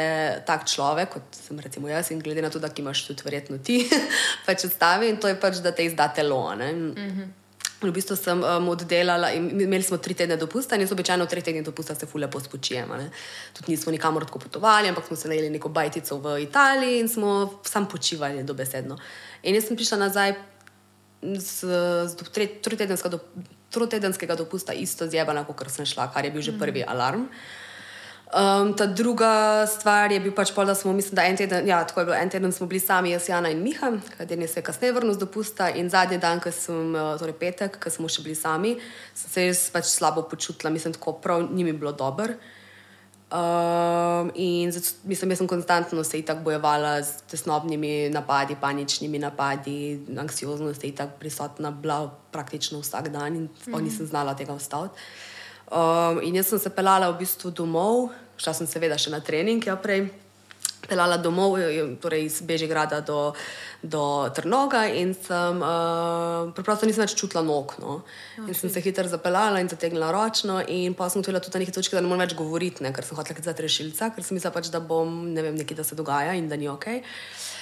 [0.48, 3.82] tak človek, kot sem recimo jaz, in glede na to, da imaš tudi verjetno ti,
[4.48, 6.44] pač odstavi in to je pač, da te izda telo.
[6.60, 6.72] ne.
[6.76, 7.34] In
[7.82, 11.32] v bistvu sem um, oddelala, in imeli smo tri tedne dopusta, in jaz običajno v
[11.32, 12.94] treh tednih dopusta se fulje pospočijem.
[13.54, 17.62] Tudi nismo nikamor tako potovali, ampak smo se najeli neko bajtico v Italiji in smo
[17.68, 18.98] sam počivali dobesedno.
[19.44, 20.36] In jaz sem prišla nazaj
[21.22, 21.68] z,
[22.08, 22.16] z
[22.64, 23.10] tritedenskega
[24.36, 27.28] do, dopusta, isto zjebana, kot sem šla, kar je bil že prvi alarm.
[27.28, 27.65] Mm.
[28.34, 31.84] Um, ta druga stvar je bil pač pol, da smo, mislim, da en teden, ja,
[31.86, 34.64] tako je bilo, en teden smo bili sami, jaz, Jana in Miha, kater je se
[34.66, 38.24] kasneje vrnil z dopusta in zadnji dan, ko sem, eh, torej petek, ko smo še
[38.26, 38.74] bili sami,
[39.14, 42.34] sem se res pač slabo počutila, mislim, tako prav, ni mi bilo dobro.
[43.30, 50.02] Um, in zato, mislim, jaz sem konstantno se itak bojevala z tesnobnimi napadi, paničnimi napadi,
[50.18, 53.82] anksioznost je itak prisotna bila praktično vsak dan in mm -hmm.
[53.82, 54.98] nisem znala tega ustaviti.
[55.72, 59.64] Um, in jaz sem se pelala v bistvu domov, šla sem seveda še na trening,
[59.66, 60.08] ja prej.
[60.86, 61.56] Pelala domov,
[61.98, 63.34] torej iz Bežigrada do,
[63.82, 67.74] do Trnoga, in sem uh, preprosto nisem več čutila nog.
[67.82, 68.04] No.
[68.38, 68.52] Okay.
[68.54, 71.98] In sem se hitro zapeljala in zategnila ročno, in pa sem tudi na neki točki,
[71.98, 74.70] da ne morem več govoriti, ne, ker sem hotela klicati rešilca, ker sem mislila, pač,
[74.70, 76.92] da bom ne vem, nekaj, da se dogaja in da ni ok.
[76.94, 77.55] Uh,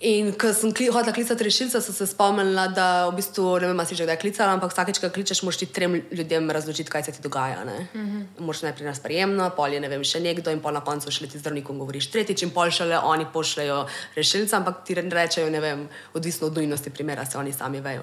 [0.00, 3.82] In ko sem kli, hodila klicati rešilca, sem se spomnila, da v bistvu ne vem,
[3.84, 7.12] si že kdaj klicala, ampak vsakeč, ko kličeš, moraš ti trem ljudem razložiti, kaj se
[7.12, 7.60] ti dogaja.
[7.64, 8.24] Mm -hmm.
[8.40, 11.26] Moraš najprej nas prijemno, pol je ne vem, še nekdo in pol na koncu še
[11.26, 13.86] ti zdravnikom govoriš tretjič in pol šele oni pošljajo
[14.16, 18.02] rešilca, ampak ti rečejo, ne vem, odvisno od nujnosti primera, se oni sami vejo.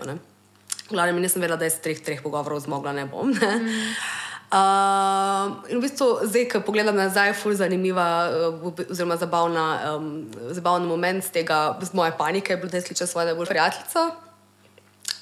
[0.89, 3.31] Glavno, nisem vedela, da je z treh, treh pogovorov zmogla, ne bom.
[3.31, 3.55] Ne?
[3.55, 4.26] Mm -hmm.
[4.47, 10.23] Uh, in v bistvu, zdaj, ko pogledam nazaj, je zelo zanimiva, uh, oziroma zabavna, um,
[10.55, 14.11] zabavna moment z tega, z moje panike, da je slišala svojo najbolj prijateljico.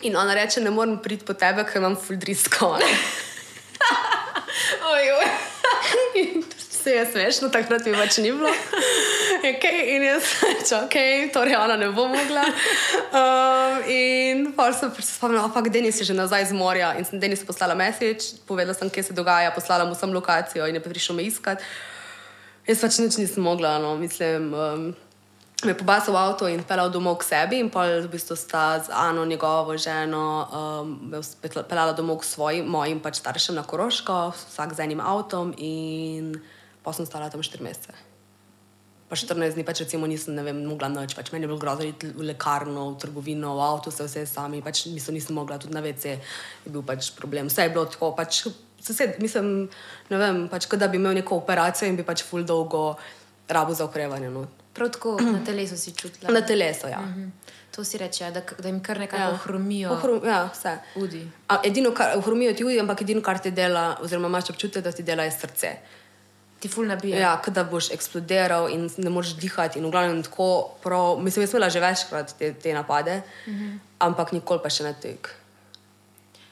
[0.01, 2.75] In ona reče: Ne morem priti po tebe, ker imam fuldrisko.
[4.93, 5.25] Ojoj.
[6.69, 8.49] Vse je smešno, takrat mi pač ni bilo.
[9.45, 12.45] Okay, in jaz rekel, okay, torej ona ne bo mogla.
[13.13, 17.19] Um, in pa sem se spomnil, da je Denis že nazaj z morja in sem
[17.19, 21.15] Denis poslala message, povedala sem, kje se dogaja, poslala mu sem lokacijo in je prišel
[21.15, 21.61] me iskat.
[22.65, 24.53] Jaz pač nič nisem mogla, no, mislim.
[24.53, 24.95] Um,
[25.63, 28.77] Me je pobasal v avto in pelal domov k sebi, in pa v bistvu sta
[28.77, 31.09] z Ano, njegovo ženo, um,
[31.65, 36.37] pelala domov k svojim, mojim pač staršem na Koroško, vsak z enim avtom, in
[36.83, 38.14] pa sem stala tam 4 mesece.
[39.15, 42.09] Pa 14 dni, pač recimo nisem vem, mogla noč, pač meni je bilo grozno iti
[42.11, 45.79] v lekarno, v trgovino, v avto, vse, vse sami, pač nisem, nisem mogla tudi na
[45.79, 46.19] WC,
[46.65, 47.47] je bil pač problem.
[47.47, 48.43] Vse je bilo tako, pač
[48.83, 49.69] sosed, mislim,
[50.11, 52.97] ne vem, pač da bi imel neko operacijo in bi pač full dolgo
[53.47, 54.27] rabo za okrevanje.
[54.35, 54.43] No.
[54.75, 56.35] Prav tako na telesu si čutila.
[56.35, 56.99] Na telesu, ja.
[56.99, 57.55] Mm -hmm.
[57.75, 59.31] To si reče, da, da jim kar nekaj ja.
[59.31, 59.91] ohromijo.
[59.91, 60.77] Ohrum, ja, vse.
[60.95, 61.27] Udi.
[61.47, 64.91] A, edino, kar ohromijo ti udi, ampak edino, kar ti dela, oziroma imaš občutek, da
[64.91, 65.77] ti dela, je srce.
[66.59, 67.19] Ti ful nabija.
[67.19, 69.79] Ja, da boš eksplodiral in ne moreš dihati.
[69.79, 73.53] In v glavnem tako, prav, mislim, da sem imela že večkrat te, te napade, mm
[73.53, 73.79] -hmm.
[73.99, 75.35] ampak nikoli pa še ne tek.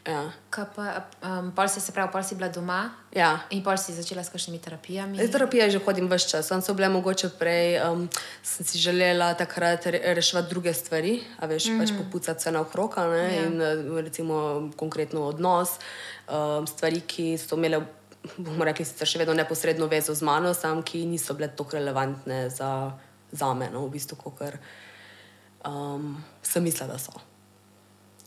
[0.04, 0.36] Ja.
[0.52, 2.92] Pa, um, pol si se pravi, pol si bila doma.
[3.16, 3.40] Ja.
[3.56, 5.16] In pol si začela s kakšnimi terapijami.
[5.16, 6.44] Z terapijami že hodim več časa.
[6.44, 8.04] Sem se bile mogoče prej, um,
[8.44, 11.80] sem si želela takrat re, reševati druge stvari, a veš, mm -hmm.
[11.80, 12.04] pač mhm.
[12.04, 12.94] popucati se na okrog.
[12.98, 13.48] Ja.
[13.48, 15.80] In uh, recimo konkretno odnos,
[16.28, 17.80] um, stvari, ki so imele,
[18.38, 22.48] bomo rekli, sicer še vedno neposredno vezo z mano, sam, ki niso bile tako relevantne
[22.54, 22.72] za,
[23.32, 24.42] za me, no, v bistvu, kot
[25.68, 27.14] um, sem mislila, da so.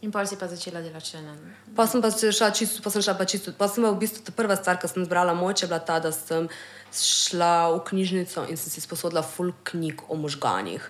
[0.05, 1.33] In pa si pa začela delati še na.
[1.73, 3.55] Pa sem pa šla čisto, pa sem šla pa čisto.
[3.57, 6.51] Pa sem v bistvu ta prva stvar, ki sem zbrala moč, bila ta, da sem
[6.93, 10.85] šla v knjižnico in sem si sposodila full knjig o možganjih.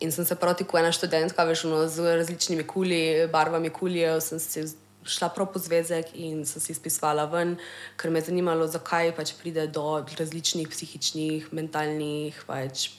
[0.00, 4.40] In sem se proti kot ena študentka, veš, no, z različnimi kuli, barvami kulije, sem
[4.40, 4.64] si
[5.08, 7.56] šla prav po zvezek in sem si spisovala ven,
[7.96, 12.90] ker me je zanimalo, zakaj pač pride do različnih psihičnih, mentalnih pač,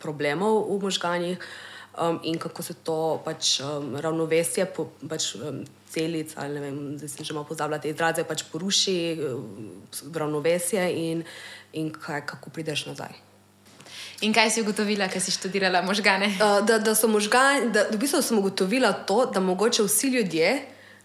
[0.00, 1.38] problemov v možganjih
[1.98, 6.76] um, in kako se to pač, um, ravnovesje po, pač, um, celic, ali ne vem,
[6.98, 9.82] zdaj sem že malo pozabila te izraze, pač poruši um,
[10.14, 11.24] ravnovesje in,
[11.72, 13.16] in kaj, kako prideš nazaj.
[14.20, 16.28] In kaj si ugotovila, ker si študirala možgane?
[16.36, 20.50] Uh, da, da, možgane da v bistvu sem ugotovila to, da mogoče vsi ljudje.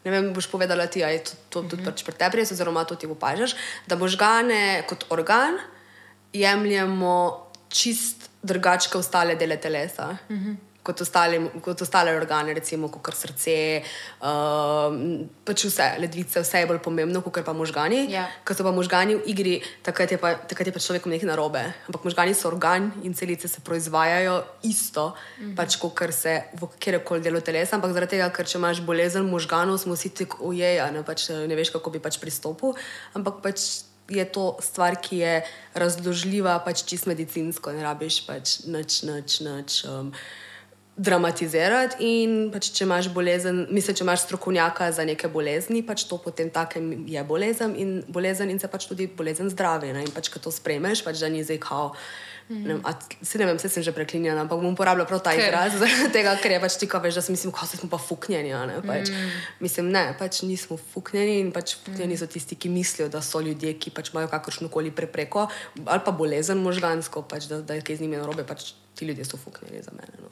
[0.06, 1.92] Ne vem, boš povedala ti, ali je to, to tudi mm -hmm.
[1.92, 3.56] pač pri tebi, oziroma to ti opažaš,
[3.88, 5.58] da možgane kot organ
[6.34, 10.18] jemljemo čist drugače kot ostale dele telesa.
[10.30, 13.58] Mm -hmm kot, ostali, kot ostale organe, recimo kot srce,
[14.22, 14.94] uh,
[15.48, 18.06] pač vse, ledvice, vse je bolj pomembno, kot pa možgani.
[18.14, 18.28] Ja.
[18.46, 21.64] Ker so pa možgani v igri, takrat je pa, takrat je pa človekom nekaj narobe.
[21.90, 25.56] Ampak možgani so organ in celice se proizvajajo isto, mm -hmm.
[25.58, 27.76] pač kot se v kjerkoli delu telesa.
[27.76, 31.56] Ampak zaradi tega, ker če imaš bolezen možganov, smo vsi tako ujej, ne, pač, ne
[31.56, 32.74] veš, kako bi pač pristopil.
[33.14, 33.84] Ampak pač.
[34.06, 35.44] Je to stvar, ki je
[35.74, 39.82] razložljiva, pač čisto medicinsko, ne rabiš pač nič, nič, nič.
[39.90, 40.14] Um,
[40.96, 42.00] dramatizirati.
[42.08, 46.52] In pač, če imaš bolezen, mislim, če imaš strokovnjaka za neke bolezni, pač to potem
[46.54, 49.92] takem je bolezen in, bolezen in se pač tudi bolezen zdravi.
[49.96, 50.06] Ne?
[50.08, 51.92] In pač, ko to spremeš, pač da ni zdaj kao.
[52.46, 52.92] Ne, a,
[53.26, 55.50] se ne vem, se sem že preklinjala, ampak bom uporabljala prav ta Ker?
[55.50, 57.98] izraz, zaradi tega, ker je pač ti, ko veš, da si mislim, kako smo pa
[57.98, 58.54] fuknjeni.
[58.70, 59.32] Ne, pač, mm.
[59.66, 63.74] Mislim, ne, pač nismo fuknjeni in pač fuknjeni so tisti, ki mislijo, da so ljudje,
[63.82, 65.50] ki pač imajo kakršno koli prepreko
[65.90, 69.26] ali pa bolezen možgansko, pač, da, da je kaj z njimi narobe, pač ti ljudje
[69.26, 70.22] so fuknjeni za mene.
[70.22, 70.30] No.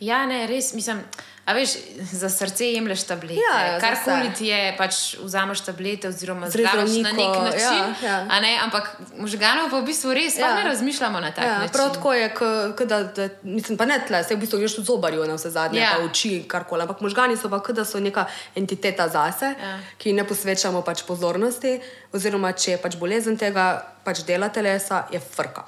[0.00, 1.00] Ja, ne, res, mislim,
[1.44, 1.70] a veš,
[2.12, 3.40] za srce jemliš tablete.
[3.42, 4.34] Ja, za Karkoli vse.
[4.34, 7.82] ti je, pač vzameš tablete oziroma zdraviš na nek način.
[7.98, 8.40] ja, ja.
[8.40, 10.54] Ne, ampak možganov pa v bistvu res, ja.
[10.54, 11.72] Ne razmišljamo na tak Ja, način.
[11.72, 12.38] prav tako je, k,
[12.72, 15.50] k, da, da, mislim, pa ne tle, se v bistvu greš v zobarju na vse
[15.50, 15.90] zadnje, Ja.
[15.92, 16.82] pa oči, karkoli.
[16.82, 19.78] Ampak možgani so pa, kot da so neka entiteta zase, Ja.
[19.96, 21.80] ki ne posvečamo pač pozornosti,
[22.12, 23.72] oziroma če je pač bolezen tega
[24.04, 25.64] pač dela telesa, je frka.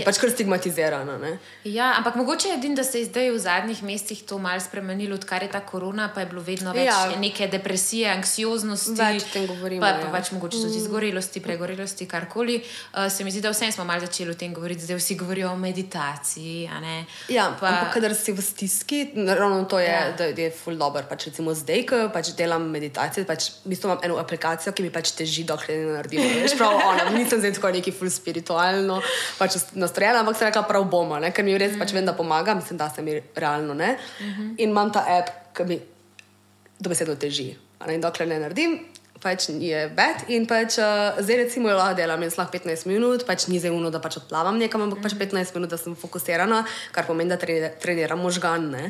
[0.00, 1.18] Si pač kar stigmatizirana.
[1.20, 1.32] Ne?
[1.68, 5.14] Ja, ampak mogoče je edino, da se je zdaj v zadnjih mesecih to malo spremenilo,
[5.20, 7.12] odkar je ta korona, pa je bilo vedno več ja.
[7.20, 8.96] Neke depresije, anksioznosti.
[8.96, 10.12] Več tem govorimo, Pa, pa ja.
[10.12, 12.60] pač mogoče tudi zgorelosti, pregorelosti, karkoli.
[12.94, 15.52] Uh, se mi zdi, da vsem smo malo začeli o tem govoriti, zdaj vsi govorijo
[15.52, 16.68] o meditaciji.
[17.28, 20.06] Ja, pa, pa, ampak kadar si v stiski, ravno to je, Ja.
[20.06, 20.12] ja.
[20.16, 21.02] da je full dobro.
[21.08, 24.90] Pač recimo zdaj, ko pač delam meditacijo, pač, v bistvu imam eno aplikacijo, ki mi
[24.94, 26.22] pač teži, dokler ne naredim.
[26.56, 29.00] Prav ona, nisem zdaj tako neki full spiritualno
[29.38, 29.58] pač
[29.90, 31.32] nastrojena, ampak sem rekla prav bomo, ne?
[31.34, 31.82] ker mi res mm.
[31.82, 33.96] pač vem, da pomaga, mislim, da se mi realno ne.
[33.96, 34.54] Mm -hmm.
[34.62, 35.80] In imam ta app, ki mi
[36.78, 37.56] dobesedno teži.
[37.88, 38.78] In dokler ne naredim,
[39.20, 40.24] pač je bed.
[40.32, 43.70] In pač uh, zdaj recimo jo lahko delam, jaz lahko 15 minut, pač ni zdaj
[43.76, 46.62] uno, da pač odplavam nekam, ampak pač 15 minut, da sem fokusirana,
[46.94, 48.70] kar pomeni, da tre- treniram možgan.
[48.72, 48.84] Ne?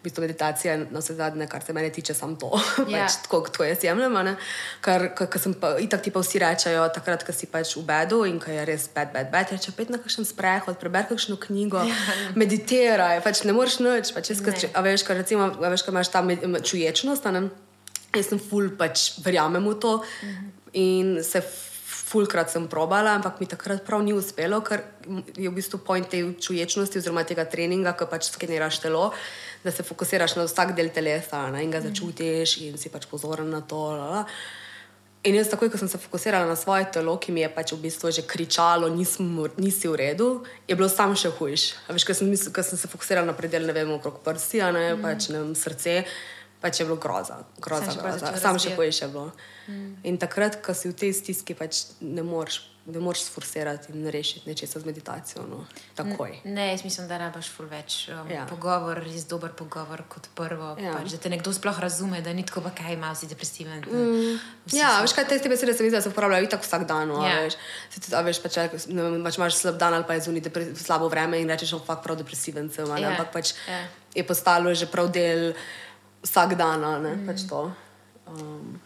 [0.00, 2.50] V bistvu meditacija je na vse zadnje, kar se mene tiče, samo to.
[2.90, 3.06] Ja.
[3.06, 4.12] pač, tako kot to jaz jemljem.
[4.26, 4.36] ne.
[4.82, 8.24] Ker ko sem pa, itak ti pa vsi rečejo, takrat, ko si pač v bedu
[8.26, 11.82] in ko je res bed, bed, bed, reče pet na kakšen sprehod, preberi kakšno knjigo,
[11.86, 11.94] ja.
[12.34, 14.10] meditiraj, pač ne moreš nič.
[14.14, 14.42] Pač jaz,
[14.74, 17.65] a veš, ko recimo, a veš, ko imaš ta med- čuječnost, a ne.
[18.16, 19.94] Jaz sem ful, pač verjamem v to
[20.76, 21.42] in se
[22.06, 24.84] fulkrat sem probala, ampak mi takrat prav ni uspelo, ker
[25.34, 29.10] je v bistvu point te čuječnosti oziroma tega treninga, ko pač skeniraš telo,
[29.64, 33.50] da se fokusiraš na vsak del telesa ne, in ga začutiš in si pač pozoren
[33.50, 33.82] na to.
[33.90, 34.22] La, la.
[35.26, 37.82] In jaz, takoj, ko sem se fokusirala na svoje telo, ki mi je pač v
[37.82, 39.26] bistvu že kričalo, nisem,
[39.58, 40.28] nisi v redu,
[40.70, 41.64] je bilo sam še hujš.
[41.90, 45.02] Ko sem, sem se fokusirala na predel, ne vem, okrog prsi, a ne, mm.
[45.02, 46.04] pač ne vem, srce,
[46.66, 48.26] pač je bilo groza, groza, še bolj groza.
[48.26, 49.30] začelo Sam še hujše je bilo.
[49.70, 49.92] Mm.
[50.10, 54.46] In takrat, ko si v tej stiski, pač ne moreš, ne moreš sforsirati in rešiti
[54.46, 55.42] nečesa z meditacijo.
[55.50, 55.64] No.
[55.98, 56.36] Takoj.
[56.46, 58.44] Ne, jaz mislim, da rabaš ful več um, ja.
[58.46, 60.74] Pogovor, res dober pogovor kot prvo.
[60.78, 60.94] Ja.
[60.94, 63.82] Pač, da te nekdo sploh razume, da ni tako, pa kaj ima, si depresiven.
[63.90, 64.38] Mm.
[64.74, 67.10] Ja, veš kaj, te te besede se mi zdi, da se uporabljajo itak vsak dan.
[67.10, 67.34] No, Ja.
[67.34, 67.42] ja.
[67.48, 67.58] veš,
[67.90, 70.46] Se a veš, pač, vem, pač imaš slab dan ali pa je zunaj
[70.78, 72.86] slabo vreme in rečeš, da je prav depresiven sem.
[72.86, 73.10] Ja.
[73.10, 73.82] Ampak pač ja.
[74.14, 75.58] je postalo že prav del
[76.26, 76.82] vsak dan.
[77.02, 77.26] Ne, mm.
[77.30, 77.70] pač to.
[78.26, 78.80] um,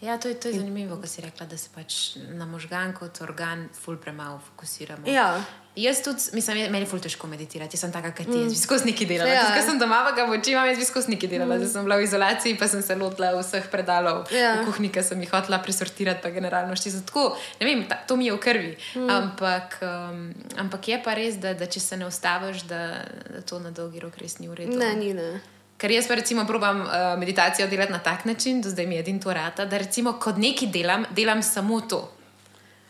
[0.00, 3.16] Ja, to je, to je zanimivo, ko si rekla, da se pač na možgan kot
[3.24, 5.08] organ ful premalo fokusiramo.
[5.08, 5.40] ja.
[5.76, 8.56] Jaz tudi, mislim, meni je ful težko meditirati, jaz sem taka, kot ti, jaz bi
[8.56, 9.28] skozi neki delala.
[9.28, 9.42] Ja.
[9.52, 11.58] Ko sem doma, ga v oči imam, jaz bi skozi neki delala.
[11.60, 14.54] Zdaj sem bila v izolaciji, pa sem se lotila vseh predalov Ja.
[14.62, 17.02] v kuhinji, sem jih hotela presortirati, pa generalno štiri.
[17.04, 17.26] Tako,
[17.60, 18.72] ne vem, ta, to mi je v krvi.
[18.96, 19.10] Mm.
[19.10, 23.04] Ampak, um, ampak je pa res, da, da če se ne ustaviš, da,
[23.36, 24.80] da to na dolgi rok res ni v redu.
[24.80, 25.28] Ne, ni ne.
[25.76, 29.00] Ker jaz pa recimo probam uh, meditacijo delati na tak način, do zdaj mi je
[29.00, 32.15] edin to rata, da recimo kot nekaj delam, delam samo to.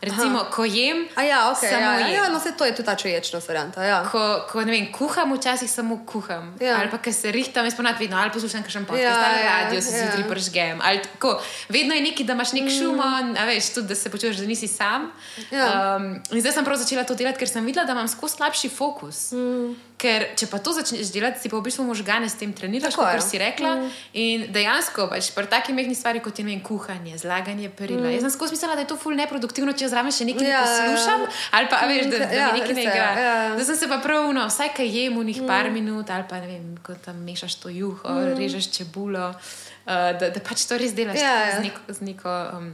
[0.01, 0.51] Recimo, Aha.
[0.53, 1.57] ko jem, A ja, ok.
[1.57, 2.15] samo Ja, ja, jem.
[2.15, 3.83] ja, no, se to je tudi ta čuječnost varianta.
[3.85, 4.05] Ja.
[4.05, 6.53] Ko, ko vem, kuham, včasih samo kuham.
[6.61, 6.67] Ja.
[6.67, 6.77] Ja.
[6.81, 9.65] Ali pa, ker se rihtam, jaz ponad vedno, ali poslušam kakšen podcast, Ja, ali ja,
[9.65, 10.05] radio se ja.
[10.05, 10.81] zjutraj pržgem.
[10.85, 13.35] Ali tako, vedno je nekaj, da imaš nek šum, mm.
[13.47, 15.09] veš, tudi da se počutiš, da nisi sam.
[15.51, 15.97] Ja.
[15.97, 18.69] Um, in zdaj sem prav začela to delati, ker sem videla, da imam skozi slabši
[18.69, 19.33] fokus.
[19.33, 19.75] Mm.
[19.97, 23.09] Ker če pa to začneš delati, si pa v bistvu možgane s tem treniraš, Tako
[23.17, 23.75] kot si rekla.
[23.81, 23.91] Mm.
[24.13, 28.05] In dejansko, pač, pri takih mehkih stvarih, kot je vem, kuhanje, zlaganje perila.
[28.11, 28.13] Mm.
[28.13, 30.65] Jaz sem skozi mislila, da je to ful neproduktivno, če zraven še nekaj Ja, ja,
[30.65, 33.07] poslušam, ali pa veš, da, da Ja, mi nekaj ne igra.
[33.21, 33.37] ja.
[33.55, 35.47] Zdaj sem se pa prav, no, vsaj kaj jem v njih mm.
[35.47, 38.35] par minut, ali pa ne vem, ko tam mešaš to juho, mm.
[38.39, 41.57] režeš čebulo, uh, da, da pač to res delaš Ja, tako ja.
[41.57, 42.69] z, neko, z, neko, um,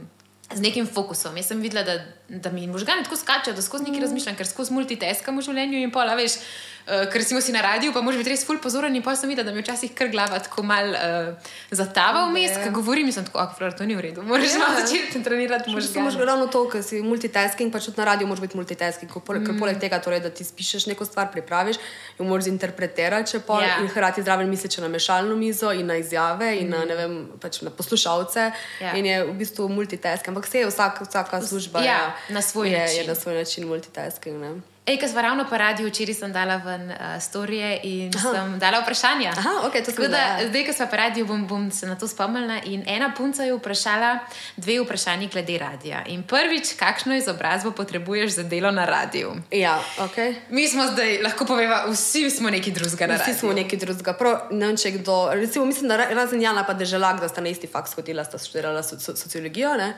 [0.53, 1.37] z nekim fokusom.
[1.37, 1.99] Jaz sem videla, da,
[2.41, 4.03] da mi možgani tako skačejo, da skozi nekaj mm.
[4.03, 6.39] razmišljam, ker skozi multitaskam v življenju in pol, veš.
[6.83, 8.91] Uh, ker smo si na radiju, pa moraš biti res ful pozoren.
[8.91, 12.73] In pa sem videla, da mi včasih kar glava tako mal uh, zatava vmes, ko
[12.75, 14.25] govorim, sem tako, Flor, to ni v redu.
[14.27, 14.57] Moraš Ja.
[14.57, 14.59] ja.
[14.59, 16.11] malo začeti trenirati možgane.
[16.11, 19.07] že ravno to, ker si multitasking, pač tudi na radiju moraš biti multitasking.
[19.11, 19.59] Ko Poleg, mm.
[19.63, 21.79] poleg tega, torej, da ti spišeš neko stvar, pripraviš,
[22.19, 23.79] jo moraš interpretirati, če pol, Ja.
[23.79, 27.61] in hkrati zraven misliš na mešalno mizo in na izjave in na, ne vem, pač
[27.63, 28.51] na poslušalce.
[28.83, 28.91] Ja.
[28.99, 31.79] In je v bistvu multitasking, ampak vse je vsak, vsaka služba.
[31.79, 32.97] Ja, na svoj je, način.
[32.97, 34.41] je na svoj način multitasking.
[34.41, 34.61] Ne?
[34.85, 38.31] Ej, kaj smo ravno po radiju, včeraj sem dala ven uh, storije in Aha.
[38.31, 39.31] sem dala vprašanja.
[39.31, 40.47] Aha, ok, to Tako da, da.
[40.49, 42.57] zdaj, ko smo po radiju, bom, bom se na to spomnila.
[42.65, 44.19] In ena punca je vprašala
[44.57, 46.03] dve vprašanji glede radija.
[46.05, 49.31] In prvič, kakšno izobrazbo potrebuješ za delo na radiju?
[49.51, 50.17] Ja, ok.
[50.49, 53.35] Mi smo zdaj, lahko poveva, vsi smo neki drugega na Vsi radiju.
[53.35, 54.13] smo nekaj drugega.
[54.13, 57.41] Prav, ne vem, če kdo, recimo, mislim, da ra- razen Jana pa Deželak, da sta
[57.41, 59.77] na isti faks hodila, sta študirala so, so, sociologijo.
[59.77, 59.93] Ne?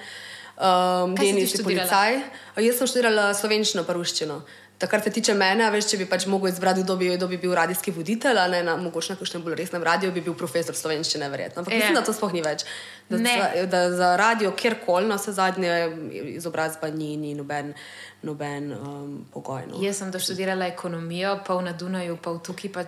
[0.58, 1.88] Um, je študirala?
[1.90, 2.20] policaj.
[2.64, 4.38] Jaz sem študirala slovenščino, prvuščino.
[4.80, 7.38] Da, kar se tiče mene, veš, če bi pač mogel izbrati, kdo bi, kdo bi
[7.38, 10.76] bil radijski voditelj, a ne na mogoče na kakšnem bolj resnem radiju, bi bil profesor
[10.76, 11.62] slovenščine, verjetno.
[11.62, 11.78] Ampak Ja.
[11.80, 12.66] mislim, da to sploh ni več.
[13.10, 13.36] Da, Ne.
[13.56, 15.72] za, da za radio, kjerkoli, na vse zadnje,
[16.36, 17.74] izobrazba ni, ni noben,
[18.22, 19.64] noben um, pogoj.
[19.68, 19.80] No.
[19.82, 22.84] Jaz sem doštudirala ekonomijo, pol na Dunaju, pol tukaj, pa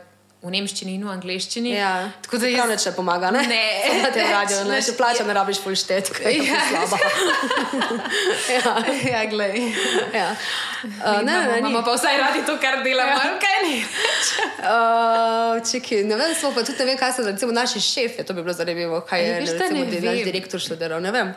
[0.47, 1.71] v nemščini in v angleščini.
[1.71, 2.69] Ja, Tako da prav jaz.
[2.69, 3.41] neč ne pomaga, ne?
[3.45, 3.63] Ne.
[4.03, 6.53] na tem radiju, ne, če plača, ne rabiš full štet, ker je Ja.
[6.53, 6.63] ja.
[6.69, 6.97] slaba.
[8.55, 8.73] ja.
[9.11, 9.73] ja, glej.
[10.13, 10.29] Ja.
[10.83, 13.35] Uh, ne, ne, ne, imamo pa vsaj radi to, kar delamo, ja.
[13.37, 13.77] kaj ni.
[14.59, 18.33] Uh, čekaj, ne vem, smo pa tudi ne vem, kaj so recimo naši šefi, to
[18.33, 21.29] bi bilo zanimivo, kaj Ej, je ne, da recimo, ne naš direktor študiral, ne vem.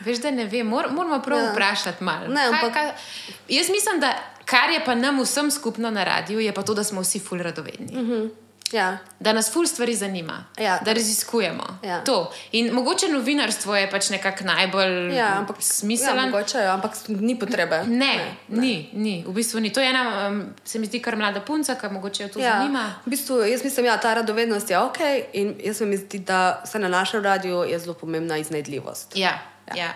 [0.00, 1.44] Veš, da ne vem, Mor, moramo prav ja.
[1.44, 1.52] Ja.
[1.52, 2.28] vprašati malo.
[2.28, 2.92] Ne, Kaj- ampak- kaj-
[3.50, 4.12] Jaz mislim, da
[4.44, 7.38] kar je pa nam vsem skupno na radiju, je pa to, da smo vsi ful
[7.40, 7.92] radovedni.
[7.92, 8.30] Mm -hmm.
[8.72, 8.98] Ja.
[9.20, 10.78] Da nas ful stvari zanima, Ja.
[10.78, 11.78] da raziskujemo.
[11.82, 12.00] Ja.
[12.00, 12.30] To.
[12.52, 16.20] In mogoče novinarstvo je pač nekako najbolj Ja, ampak smiselno.
[16.20, 17.78] Ja, mogoče, ja, ampak ni potrebe.
[17.78, 18.16] Ne,
[18.48, 19.72] ne, ni, ni, v bistvu ni.
[19.72, 20.32] To je ena,
[20.64, 22.94] se mi zdi, kar mlada punca, ki mogoče jo to Ja, zanima.
[23.06, 24.98] v bistvu, jaz mislim, da ja, ta radovednost je ok,
[25.32, 29.16] in jaz se mi zdi, da se na našem radiju je zelo pomembna iznajdljivost.
[29.16, 29.74] Ja, ja.
[29.76, 29.94] ja.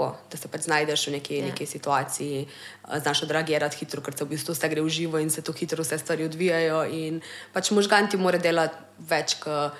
[0.00, 1.44] Tako, da se pač znajdeš v neki, Ja.
[1.52, 2.46] neki situaciji,
[2.88, 5.52] a, znaš odreagirati hitro, ker se v bistvu vse gre v živo in se tu
[5.52, 6.84] hitro vse stvari odvijajo.
[6.88, 7.20] In
[7.52, 9.76] pač možgan ti mora delati več kot,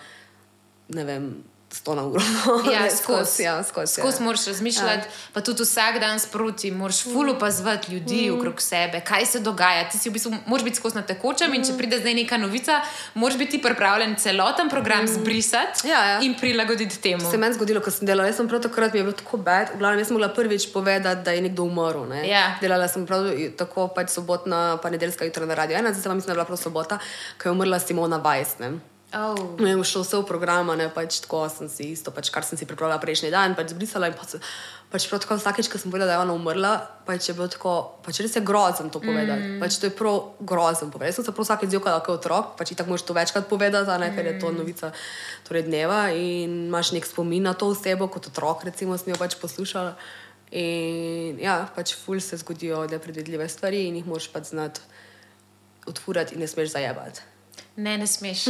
[0.93, 1.31] ne vem,
[1.71, 2.21] 100 na uro.
[2.73, 3.93] Ja, Ne, skozi Ja, skozi.
[4.01, 4.25] skozi ja.
[4.25, 5.13] moraš razmišljati, ja.
[5.33, 8.39] pa tudi vsak dan sproti, moraš ful opazovati ljudi mm.
[8.39, 9.89] okrog sebe, kaj se dogaja.
[9.89, 11.55] Ti si v bistvu, moraš biti skozi na tekočem mm.
[11.55, 12.81] in če pride zdaj neka novica,
[13.15, 15.09] moraš biti pripravljen celoten program mm.
[15.09, 16.21] zbrisati Ja, ja.
[16.21, 17.31] in prilagoditi temu.
[17.31, 18.29] Se meni zgodilo, ko sem delala.
[18.29, 19.75] Jaz sem prav takrat, mi je bilo tako bed.
[19.75, 22.05] V glavnem, jaz sem mogla prvič povedati, da je nekdo umrl.
[22.09, 22.29] Ne?
[22.29, 22.57] Ja.
[22.61, 25.79] Delala sem prav tako pač sobotna, pa nedeljska jutra na radio.
[25.79, 26.99] Ena, zdaj pa mislim, da je bila prav sobota,
[27.43, 28.59] ko je umrla Simona Weiss.
[28.59, 28.90] Ne?
[29.11, 29.59] Oh.
[29.59, 32.55] Ne, je šlo vse v program, ne pač tako sem si isto, pač, kar sem
[32.55, 34.37] si pripravljala prejšnji dan, pač zbrisala in pač,
[34.87, 36.71] pač prav tako vsakeč, ko sem povedala, da je ona umrla,
[37.09, 39.43] pač je bilo tako, pač res je grozen to povedati.
[39.43, 39.59] Mm.
[39.59, 41.11] Pač to je prav grozen povedati.
[41.11, 44.13] Jaz sem se prav vsakeč zjokala kot otrok, pač tako moraš to večkrat povedati, ne,
[44.15, 44.93] ker je to novica
[45.49, 49.35] torej dneva in imaš nek spomin na to osebo, kot otrok, recimo, sem jo pač
[49.43, 49.99] poslušala.
[50.55, 54.87] In ja, pač ful se zgodijo nepredvidljive stvari in jih moraš pač znati
[55.91, 57.27] odfurati in ne smeš zajebati.
[57.77, 58.45] Ne, ne smeš.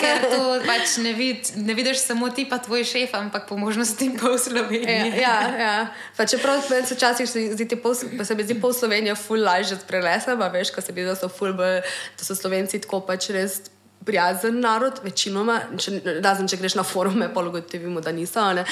[0.00, 0.38] Ker to
[0.70, 4.38] pač ne, vid, ne vidiš samo ti, pa tvoj šef, ampak po možnosti pol Ja,
[4.38, 4.96] Slovenije.
[5.20, 5.74] ja, ja.
[6.16, 9.38] Pa čeprav meni se včasih se zdi, pol, pa se mi zdi pol Slovenije ful
[9.44, 11.82] lažje sprelesa, pa veš, ko se mi zdi, da so ful bolj,
[12.18, 13.60] da so Slovenci tako pač res
[14.02, 18.40] prijazen narod, večinoma, če, razen če greš na forume, pa ugotovimo, da niso.
[18.42, 18.64] a Ne?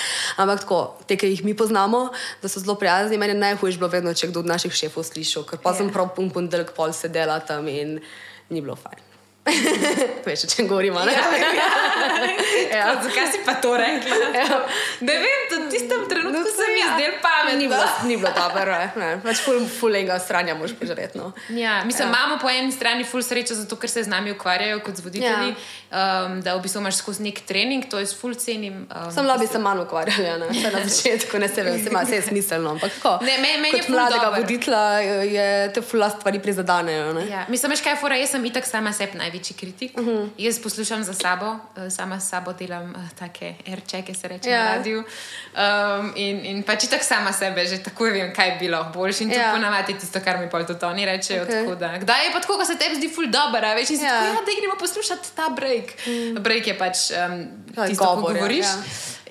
[0.43, 2.09] Ampak tako, te, ki jih mi poznamo,
[2.43, 5.47] da so zelo prijazni, meni je najhujše bilo vedno, če kdo od naših šefov slišal,
[5.47, 5.79] ker pa Ja.
[5.79, 8.01] sem prav pun ponedeljek pol sedela tam in
[8.51, 9.07] ni bilo fajn.
[10.27, 11.13] veš, o čem govorimo, ne?
[12.71, 12.95] Ja.
[13.03, 14.17] Zakaj si pa to rekla?
[14.35, 14.67] Ja.
[15.01, 16.95] Ne vem, v tistem trenutku No, se mi ja.
[16.95, 17.59] zdel pametno.
[17.59, 18.87] Ni bilo, ni bilo dobro, ne.
[18.97, 19.09] ne.
[19.21, 21.19] Pač ful, fulenga stranja moš požreti.
[21.19, 21.33] No.
[21.49, 22.11] Ja, mislim, ja.
[22.11, 25.51] imamo po eni strani ful srečo, zato ker se z nami ukvarjajo kot z voditelji,
[25.51, 26.25] ja.
[26.25, 28.87] um, da v bistvu imaš skozi nek trening, to jaz ful cenim.
[28.87, 32.05] Um, Sem labi se manj ukvarjala, ne Vsaj na začetku, ne se vem, se ima
[32.05, 32.71] vse je smiselno.
[32.71, 34.41] Ampak tako, Ne, meni- meni je kot ful mladega dobro.
[34.41, 34.85] voditelja
[35.27, 37.13] je te fula stvari prizadanejo.
[37.15, 37.27] Ne?
[37.27, 39.93] Ja, mislim, veš kaj je fora, jaz sem itak sama sebi največji kritik.
[39.93, 40.11] Uh Mhm.
[40.11, 40.29] -huh.
[40.39, 44.65] Jaz poslušam za sabo, eh, sama s sabo delam uh, take erčeke, se reče Ja.
[44.65, 44.99] na radiju.
[44.99, 49.25] Um, in, in pač itak sama sebe, že takoj vem, kaj bi bilo boljše.
[49.25, 49.53] In to Ja.
[49.53, 51.45] ponavadi je tisto, kar mi pol tudi oni rečejo.
[51.45, 52.01] Okay.
[52.01, 54.11] Kdaj je pa tako, ko se tebi zdi ful dobro, a veš, in si Ja.
[54.11, 54.21] ja.
[54.21, 55.85] tako, ja, da gremo poslušati ta break.
[56.07, 56.35] Mm.
[56.37, 58.67] Break je pač um, Ja, tisto, govor, ja, govoriš.
[58.67, 58.83] ja.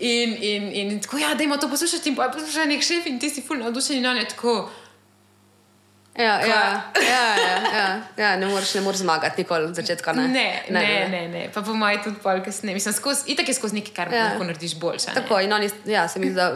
[0.01, 3.29] In, in, in tako, ja, dajmo to poslušati, in pa poslušaj nek šef in ti
[3.29, 4.69] si ful navdušen in on je tako.
[6.17, 10.27] Ja, ja, ja, ja, ja, ja, ne moreš, ne moreš zmagati, nikoli od začetka ne.
[10.27, 11.49] Ne, ne, ne, ne, ne.
[11.53, 12.75] pa po mojem tudi pol, kasneje.
[12.75, 14.17] Mislim, skozi, itak je skozi nekaj, kar Ja.
[14.17, 14.23] ja.
[14.23, 15.13] lahko narediš boljše.
[15.13, 16.55] Tako, in oni ja, se mi zda,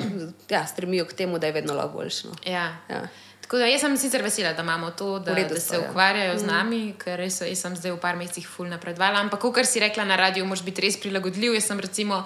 [0.49, 2.27] ja, stremijo k temu, da je vedno lahko boljše.
[2.27, 2.33] No.
[2.45, 2.77] Ja.
[2.89, 3.07] Ja.
[3.41, 5.81] Tako da jaz sem sicer vesela, da imamo to, da, redu da se ja.
[5.81, 5.89] Mm.
[5.89, 9.19] ukvarjajo z nami, ker res, jaz sem zdaj v par mesecih ful napredovala.
[9.19, 11.53] Ampak, kot si rekla na radiju, moraš biti res prilagodljiv.
[11.53, 12.23] Jaz sem recimo.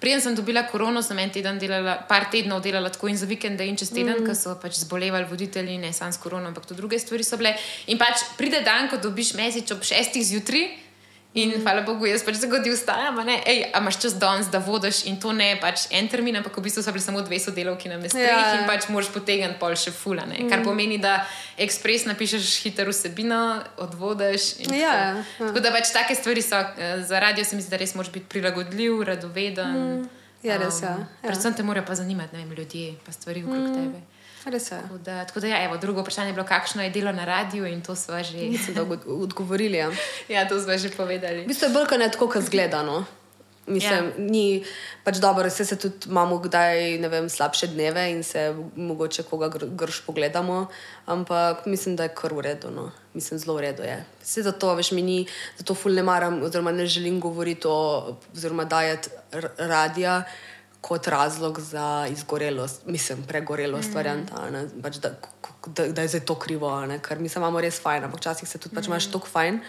[0.00, 3.66] Preden sem dobila korono, sem en teden delala, par tednov delala tako in za vikende
[3.66, 4.26] in čez teden, mm.
[4.26, 7.54] ker so pač zbolevali voditelji, ne samo s korono, ampak tudi druge stvari so bile.
[7.86, 10.84] In pač pride dan, ko dobiš mesič ob šestih zjutraj
[11.34, 15.00] In hvala Bogu, jaz pač zagodi vstajam, ne, ej, a imaš čas danes, da vodiš
[15.10, 17.98] in to ne pač en termin, ampak v bistvu so bili samo dve sodelavki na
[17.98, 18.54] mestu Ja.
[18.54, 20.38] in pač moraš potegniti pol še fulane.
[20.38, 20.48] Mm.
[20.52, 21.26] Kar pomeni, da
[21.58, 24.62] ekspres napišeš hitro vsebino, odvodiš.
[24.62, 24.78] Ja, tako.
[24.78, 25.24] ja.
[25.38, 28.12] Tako da pač take stvari so, eh, za radio se mi zdi, da res moraš
[28.14, 29.74] biti prilagodljiv, radoveden.
[29.74, 30.10] Um,
[30.44, 31.00] Ja, res, ja.
[31.00, 31.06] Ja.
[31.24, 33.74] Predvsem te morajo pa zanimati, ne vem, ljudje, pa stvari okrog mm.
[33.74, 34.13] tebe.
[34.46, 34.78] Res je.
[34.78, 37.66] Tako da, tako da ja, evo, drugo vprašanje je bilo, kakšno je delo na radiju
[37.66, 38.38] in to smo že,
[38.70, 39.76] da od- odgovorili.
[39.76, 39.90] Ja.
[40.30, 41.44] ja, to smo že V povedali.
[41.44, 43.04] bistvu je bolj kot ne tako, kot zgledano.
[43.66, 44.12] Mislim, Ja.
[44.18, 44.60] ni
[45.04, 48.42] pač dobro, vse se tudi imamo kdaj ne vem, slabše dneve in se
[48.76, 50.66] mogoče koga gr grš pogledamo,
[51.06, 52.68] ampak mislim, da je kar v redu.
[52.70, 52.90] No.
[53.14, 53.96] Mislim, zelo v redu je.
[54.20, 55.24] Vse zato, veš, mi ni,
[55.56, 57.78] zato ful ne maram, oziroma ne želim govoriti o,
[58.34, 59.08] oziroma dajati
[59.58, 60.22] radija
[60.84, 63.96] kot razlog za izgorelost, mislim, pregorelost mm.
[63.96, 65.14] varianta, a ne, pač da,
[65.66, 68.48] da, da je zdaj to krivo, ne, ker mi se imamo res fajn, ampak včasih
[68.48, 69.62] se tudi pač imaš tako fajn,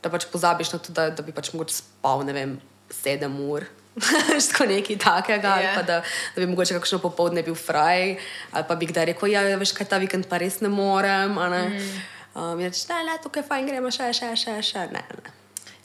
[0.00, 2.56] da pač pozabiš na to, da, da bi pač mogoče spal, ne vem,
[3.02, 3.68] sedem ur.
[4.52, 5.54] Tako nekaj takega, yeah.
[5.56, 5.74] ali Ja.
[5.74, 5.94] pa da,
[6.34, 8.18] da bi mogoče kakšno popoldne bil fraj,
[8.52, 11.32] ali pa bi kdaj rekel, ja, veš, kaj ta vikend pa res ne morem.
[11.32, 11.62] Ne?
[11.68, 12.04] Mm.
[12.36, 14.84] Um, in reči, ne, ne, tukaj je fajn, gremo še, še, še, še.
[14.92, 15.32] Ne, ne.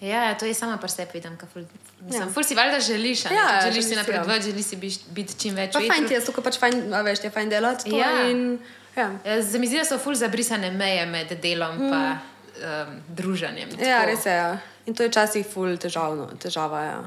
[0.03, 1.63] Ja, to je sama pri sebi, vidim, ful,
[2.01, 2.27] mislim, Ja.
[2.27, 2.33] ja.
[2.33, 3.25] ful si valjda želiš?
[3.25, 3.99] Ja, želiš želiš si si, ja.
[4.01, 4.75] napredovati, želiš si
[5.09, 5.73] biti čim več.
[5.73, 5.93] Pa vetru.
[5.95, 7.89] fajn ti je, tukaj pač fajn, a veš, je fajn delati.
[7.89, 8.27] to Ja.
[8.29, 8.59] In,
[8.95, 9.11] ja.
[9.25, 12.19] Ja, Se mi zdi, da so ful zabrisane meje med delom in mm.
[12.65, 13.69] um, druženjem.
[13.79, 14.11] ja, Tako.
[14.11, 14.35] res je.
[14.35, 14.57] Ja.
[14.85, 16.83] In to je včasih ful težavno, težava.
[16.83, 17.01] Ja.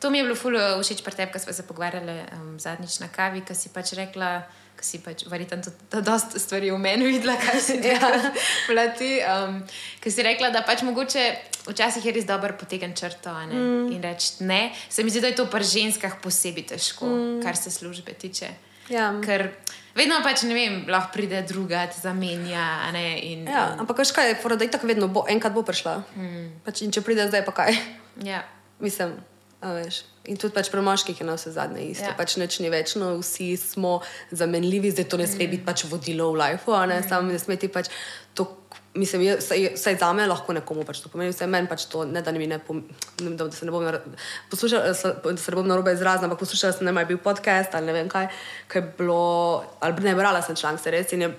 [0.00, 2.98] To mi je bilo ful eh, všeč pri tebi, ko smo se pogovarjali um, zadnjič
[3.00, 4.42] na kavi, ki si pač rekla.
[4.76, 8.10] Ki si pač, verjetno, tudi dosta stvari v meni videla, kaj si ja.
[8.92, 9.10] ti.
[9.24, 9.62] Um,
[10.04, 11.24] ki si rekla, da pač mogoče
[11.70, 13.88] včasih je res dobro potegniti črto mm.
[13.96, 14.72] in reči ne.
[14.88, 17.40] Se mi zdi, da je to pri ženskah posebej težko, mm.
[17.44, 18.52] kar se službe tiče.
[18.92, 19.10] Ja.
[19.24, 19.48] Ker
[19.96, 22.86] vedno pač ne vem, lahko pride druga, te zamenja.
[22.86, 25.64] a Ne, in, Ja, ampak veš kaj, fora, da je tako vedno, bo, enkrat bo
[25.66, 26.02] prišla.
[26.14, 26.60] Mm.
[26.68, 27.74] Pač, in če pride zdaj, pa kaj.
[28.30, 28.44] ja.
[28.78, 29.16] Mislim,
[29.62, 30.04] veš.
[30.26, 32.08] In tudi pač pri moških je na vse zadnje isto.
[32.08, 32.16] Ja.
[32.18, 34.00] Pač nič ni večno, vsi smo
[34.34, 35.52] zamenljivi, zdaj to ne sme mm.
[35.54, 37.08] biti pač vodilo v lifeu, ne mm.
[37.08, 37.92] samo ne smeti pač
[38.34, 38.48] to.
[38.96, 42.32] Mislim, vsaj, za me lahko nekomu pač to pomeni, vsaj meni pač to ne da
[42.32, 42.88] mi ne pomeni,
[43.20, 43.84] da, da se ne bom,
[44.48, 47.20] poslušala, da se ne bom narobe izrazila, ampak poslušala sem, ne vem, ali je bil
[47.20, 48.30] podcast ali ne vem kaj,
[48.72, 49.20] kaj je bilo,
[49.84, 51.30] ali ne brala sem članek, se res in je,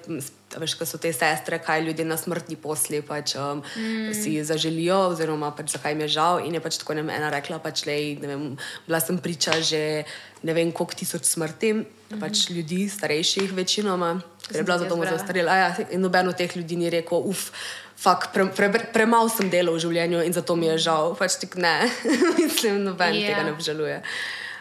[0.55, 4.13] veš, kaj so te sestre, kaj ljudje na smrtni posli pač um, mm.
[4.15, 6.39] si zaželijo, oziroma pač zakaj jim je žal.
[6.45, 8.47] In je pač tako ne ena rekla, pač lej, ne vem,
[8.87, 10.05] bila sem priča že
[10.47, 14.13] ne vem koliko tisoč smrti, mm pač ljudi, starejših večinoma,
[14.47, 15.25] ker je bila tudi za domu jaz za brala.
[15.27, 15.57] starele.
[15.59, 17.51] Ja, in noben od teh ljudi ni rekel, uf.
[17.97, 21.15] Fak, pre, pre, pre, premalo sem delal v življenju in zato mi je žal.
[21.17, 21.89] Pač tik ne,
[22.39, 23.19] mislim, noben Ja.
[23.19, 23.33] yeah.
[23.33, 23.97] tega ne obžaluje.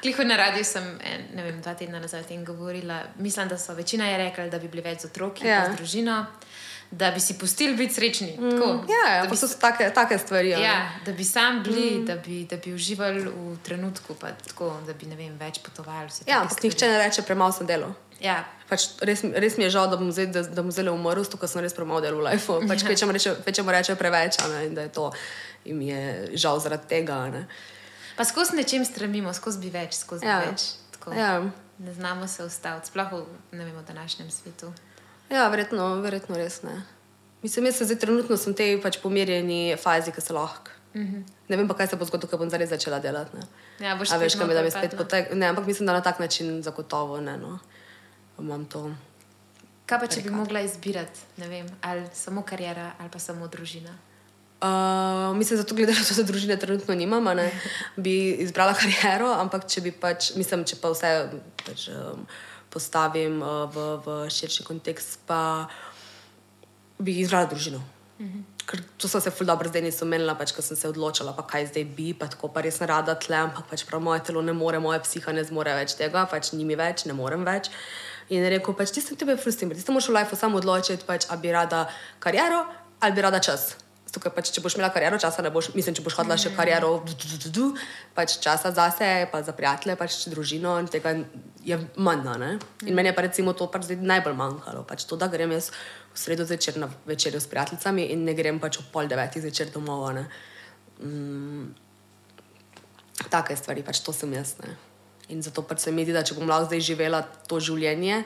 [0.03, 3.03] Kliho na radiju sem en, ne vem, dva tedna nazaj o tem govorila.
[3.17, 5.55] Mislim, da so večina je rekla, da bi bili več z otroki, Ja.
[5.55, 5.73] ja.
[5.73, 6.27] z družino,
[6.91, 8.37] da bi si pustili biti srečni.
[8.39, 8.51] Mm.
[8.51, 10.55] Tako, Ja, ja bi, so take, take stvari.
[10.55, 10.65] a ne.
[10.65, 10.77] ja,
[11.07, 12.07] da bi sam bili, mm.
[12.07, 16.11] da, bi, da bi uživali v trenutku, pa tako, da bi vem, več potovali.
[16.27, 17.95] ja ampak nihče ne reče, premalo sem delal.
[18.21, 21.23] Ja, Pač res, res mi je žal, da bom zdaj, da, da bom zdaj umrl,
[21.23, 22.63] zato sem res premalo delal v lifeu.
[22.67, 22.87] Pač Ja.
[22.89, 25.13] kvečemu reče, reče preveč, ne, in da je to.
[25.71, 27.29] In mi je žal zaradi tega.
[27.31, 27.47] Ne.
[28.17, 30.39] Pa skozi nečem stremimo, skozi bi več, skozi Ja.
[30.41, 30.62] več.
[30.91, 31.41] Tako, Ja.
[31.79, 34.73] Ne znamo se ustaviti, sploh v, vem, v današnjem svetu.
[35.31, 36.83] ja, verjetno, verjetno res ne.
[37.43, 40.71] Mislim, jaz se zdaj trenutno sem v tej pač pomirjeni fazi, ki se lahko.
[40.95, 41.23] Mm -hmm.
[41.49, 43.37] Ne vem pa, kaj se bo zgodilo, ko bom zares začela delati.
[43.37, 43.43] Ne.
[43.87, 45.35] Ja, boš spet kaj mi da mi spet potek.
[45.35, 47.37] Ne, ampak mislim, da na tak način zagotovo ne.
[47.37, 47.59] No.
[48.39, 48.95] Imam to.
[49.87, 53.95] Kaj pa, če bi mogla izbirati, ne vem, ali samo karijera, ali pa samo družina?
[54.57, 57.51] Uh, mislim, da to gledano, da družine trenutno nimam, ne,
[58.05, 61.11] bi izbrala kariero, ampak če bi pač, mislim, če pa vse
[61.61, 62.23] pač, um,
[62.73, 65.69] postavim uh, v, v širši kontekst, pa
[66.97, 67.83] bi izbrala družino.
[68.67, 71.45] Ker to sem se ful dobro zdaj nisem menila, pač, ko sem se odločila, pa
[71.45, 74.41] kaj zdaj bi, pa tako pa res ne rada tle, ampak pač prav moje telo
[74.43, 77.69] ne more, moja psiha ne zmore več tega, pač ni mi več, ne morem več.
[78.33, 81.29] In rekel, pač ti sem tebe frustriran, ti se moraš v lifeu samo odločiti, pač,
[81.29, 81.85] ali bi rada
[82.25, 82.65] kariero
[83.05, 83.77] ali bi rada čas.
[84.07, 86.93] Tukaj pač, če boš imela kariero, časa ne boš, mislim, če boš hodila še kariero,
[87.03, 87.65] du, du, du, du,
[88.15, 91.17] pač časa zase, pa za prijatelje, pač družino in tega
[91.67, 92.23] je manj.
[92.39, 92.53] Ne?
[92.87, 94.85] In meni je pa recimo to pač najbolj manjkalo.
[94.87, 95.73] Pač to, da grem jaz
[96.15, 99.75] v sredo zvečer na večerjo s prijateljicami in ne grem pač ob pol devetih zvečer
[99.75, 100.23] domov.
[101.03, 101.75] Mm,
[103.27, 104.55] take stvari, pač to sem jaz.
[104.63, 104.79] Ne?
[105.35, 108.23] In zato pač se mi zdi, da če bom lahko zdaj živela to življenje,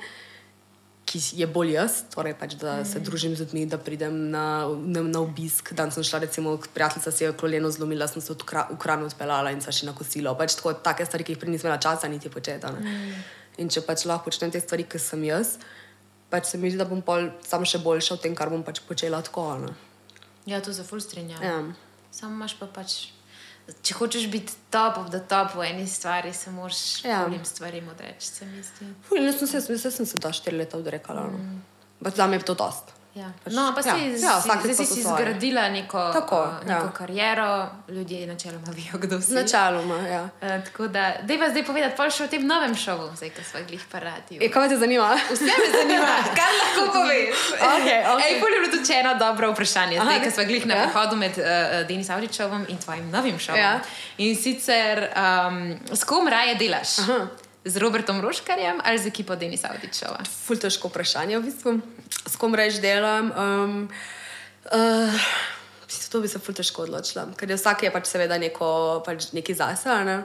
[1.11, 5.03] ki je bolj jaz, torej pač, da se družim z ljudmi, da pridem na, na,
[5.03, 5.73] na obisk.
[5.75, 9.51] Dan sem šla, recimo, prijateljica si je koleno zlomila, sem se kra, v kranu odpeljala
[9.51, 10.37] in se še na kosilo.
[10.39, 12.71] Pač tako, take stvari, ki jih prej nisem imela časa niti početi.
[12.71, 13.21] Mm.
[13.59, 15.57] In če pač lahko počnem te stvari, ki sem jaz,
[16.31, 18.79] pač se mi zdi, da bom pol sam še boljša v tem, kar bom pač
[18.87, 19.51] počela tako.
[19.65, 19.75] Ne?
[20.47, 21.43] Ja, to se ful strinjam.
[21.43, 21.59] Ja.
[22.15, 23.11] Samo imaš pa pač.
[23.83, 27.21] Če hočeš biti top of the top v eni stvari, se moraš Ja.
[27.25, 28.47] drugim stvarem odreči, se.
[29.09, 31.21] Ful, jaz sem se, jaz sem se ta štiri leta odrekala.
[31.21, 31.39] No.
[31.39, 31.63] Mm.
[32.15, 33.00] Za me je to dost.
[33.11, 33.27] Ja.
[33.45, 35.17] Pač, No, pa ja, si, ja, ja, zdaj pa si, po si svoje.
[35.19, 36.93] zgradila neko, Tako, uh, neko ja.
[36.93, 37.49] kariero,
[37.89, 39.35] ljudje načeloma vejo, kdo si.
[39.35, 40.23] Načeloma, ja.
[40.23, 43.43] Uh, tako da, dej pa zdaj povedati, pol še o tem novem šovu, zdaj, ko
[43.43, 44.39] smo glih parati.
[44.39, 45.11] E, kaj te zanima?
[45.27, 47.43] Vse me zanima, kaj lahko poveš.
[47.59, 48.29] Okej, okej.
[48.29, 50.87] Ej, pol je bilo tudi eno dobro vprašanje, zdaj, Aha, ko smo glih na ja.
[50.87, 51.45] prehodu med uh,
[51.91, 53.59] Denis Avričovom in tvojim novim šovom.
[53.59, 53.75] Ja.
[54.19, 56.99] In sicer, um, s kom raje delaš?
[57.03, 57.27] Aha.
[57.65, 60.25] Z Robertom Roškarjem ali z ekipo Denisa Avričova?
[60.25, 61.77] Ful težko vprašanje, v bistvu.
[62.25, 63.29] S kom reč delam.
[63.37, 63.89] Um,
[64.73, 65.27] uh,
[66.11, 69.55] to bi se ful težko odločila, ker je vsak je pač seveda neko, pač neki
[69.55, 69.91] zase.
[69.91, 70.17] a Ne?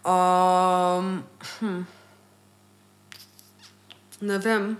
[0.00, 1.24] Um,
[1.60, 1.82] hm.
[4.20, 4.78] ne vem.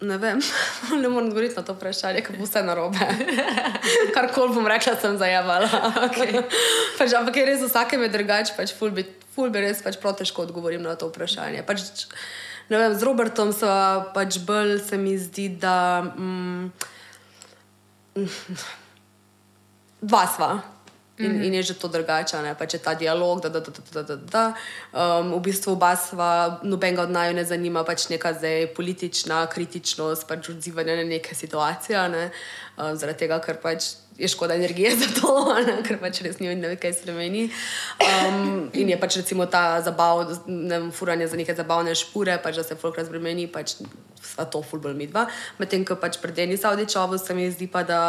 [0.00, 0.40] Ne vem,
[1.02, 3.04] ne morem odgovoriti na to vprašanje, bo vse narobe.
[4.14, 5.68] Kar koli bom rekla, sem zajevala.
[6.06, 6.40] Okej.
[6.96, 9.04] pač, ampak je res vsakem je drugače, pač ful bi,
[9.34, 11.62] ful bi res pač prav težko odgovorim na to vprašanje.
[11.66, 12.06] Pač,
[12.70, 16.02] vem, z Robertom sva pač bolj, se mi zdi, da.
[16.16, 16.72] Mm,
[20.02, 20.52] dva sva.
[21.20, 21.44] In, mm -hmm.
[21.46, 22.54] in je že to drugače, ne?
[22.54, 24.54] pač je ta dialog, da, da, da, da, da, da.
[24.92, 30.28] Um, v bistvu oba sva, nobenega od naju ne zanima pač neka zdaj politična kritičnost,
[30.28, 32.30] pač odzivanje na neke situacije, ne?
[32.78, 33.84] um, zaradi tega, ker pač
[34.20, 35.32] je škoda energije za to,
[35.66, 35.80] ne?
[35.86, 37.48] ker pač res ni ne ve, kaj spremeni.
[38.04, 42.60] Um, in je pač recimo ta zabav, ne vem, furanje za neke zabavne špure, pač
[42.60, 43.78] da se folk razbremeni, pač
[44.20, 45.26] sva to fulbol midva.
[45.58, 48.00] Medtem, ko pač pred Denis Avdičovo se mi zdi pa, da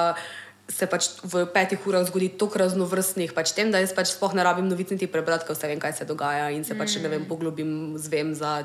[0.72, 4.44] se pač v petih urah zgodi toliko raznovrstnih pač tem, da jaz pač sploh ne
[4.46, 7.28] rabim novic niti prebrati, ker vse vem, kaj se dogaja in se pač ne vem,
[7.28, 8.64] poglobim, zvem za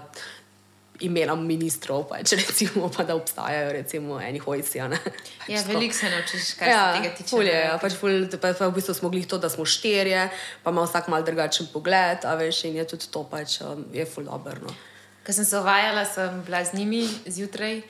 [1.01, 4.81] imena ministrov, pač recimo, pa da obstajajo recimo eni hojci.
[4.81, 4.99] a ne.
[4.99, 7.29] Pač Ja, veliko se naučiš, kar Ja, se tega tiče.
[7.31, 7.61] ful je, ne.
[7.61, 10.31] ja, pač ful, pa, pa v bistvu smo bili to, da smo štirje,
[10.63, 14.05] pa ima vsak mal drugačen pogled, a veš, in je tudi to pač um, je
[14.05, 14.57] ful dobro.
[14.63, 14.75] No.
[15.21, 17.83] Ko sem se uvajala, sem bila z njimi zjutraj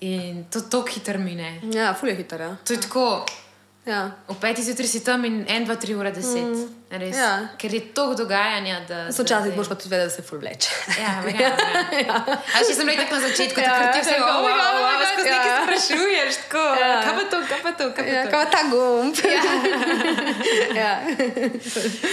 [0.00, 1.60] in to tako hitro mine.
[1.72, 2.56] Ja, ful je hiter, ja.
[2.64, 3.24] To je tako,
[3.86, 4.10] ja.
[4.28, 6.42] v petih zjutraj si tam in en, dva, tri ure deset.
[6.44, 7.48] Mm, ja.
[7.56, 8.98] Ker je toliko dogajanja, da.
[9.08, 10.68] Sočasih da- boš pa tudi vedel, da se ful vleče.
[10.96, 11.56] Ja, verjamem.
[12.02, 12.16] ja.
[12.28, 14.92] A še sem rekla na začetku, Ja, da ti ja, vse ja, govorimo, oh my
[14.92, 15.34] God, skozi ja.
[15.34, 16.90] nekaj sprašuješ, tako, Ja.
[17.00, 18.30] kaj pa to, kaj pa to, kaj pa Ja, to.
[18.30, 19.14] kot ta gumb.
[20.74, 20.92] ja.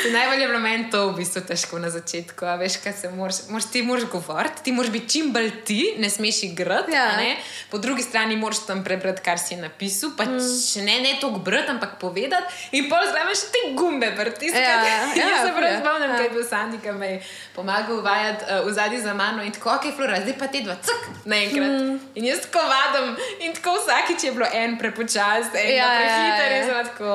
[0.10, 2.46] Najbolj je bilo meni to v bistvu težko na začetku.
[2.46, 5.96] a Veš, kaj se moraš, moraš, ti moraš govoriti, ti moraš biti čim bolj ti,
[5.98, 6.92] ne smeš igrati.
[6.92, 7.18] Ja.
[7.18, 7.38] ne.
[7.70, 10.40] Po drugi strani moraš tam prebrati, kar si napisal, pa mm.
[10.80, 12.46] ne, ne toliko brati, ampak povedati.
[12.72, 14.62] In pol zraven še te gumbe pritiskati.
[14.62, 16.16] Ja, ja, Jaz se prav spomnim, Ja.
[16.16, 17.18] kaj je bil Sandy, ki me je
[17.56, 20.76] pomagal uvajati uh, v zadnji za mano in tako, ok, flora, zdaj pa te dva,
[20.78, 21.70] cak, naenkrat.
[21.72, 22.00] Mm.
[22.16, 23.08] In jaz tako vadim
[23.40, 26.58] in tako vsakič je bilo en prepočas, en Ja, ja, ja, prehiter ja.
[26.58, 27.10] in sem tako.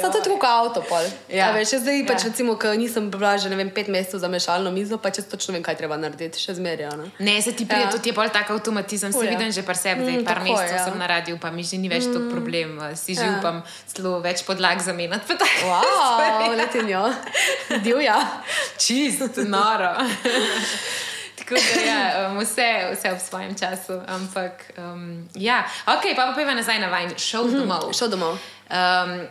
[0.00, 1.04] Samo to je tako kot avto, pol.
[1.28, 1.36] Ja.
[1.36, 1.50] Ja.
[1.52, 2.06] Veš, zdaj, Ja.
[2.06, 5.22] pač, recimo, ko nisem bila že ne vem, pet mesecev za mešalno mizo, pa če
[5.24, 6.92] točno vem, kaj treba narediti, še zmeraj.
[6.92, 7.06] Ne?
[7.20, 7.86] Ne, se ti pride, Ja.
[7.86, 7.92] ja.
[7.92, 9.12] tudi je bolj tak avtomatizem.
[9.12, 10.84] Se vidim že pri sebi, zdaj Mm, par mesecev ja.
[10.84, 12.12] sem na radiju, pa mi že ni več mm.
[12.12, 12.68] tako problem.
[12.80, 13.38] eh, Si že Ja.
[13.38, 15.34] upam celo več podlag zamenjati.
[15.64, 16.18] Wow,
[16.92, 17.14] letinjo.
[17.84, 18.16] Divja.
[18.78, 19.94] Čist, noro.
[21.38, 24.00] Tako da ja, um, vse, vse v svojem času.
[24.06, 27.92] Ampak, um, ja, ok, pa pa pojva nazaj na vajen, šel domov.
[27.92, 28.38] Šel domov.
[28.70, 29.26] Um,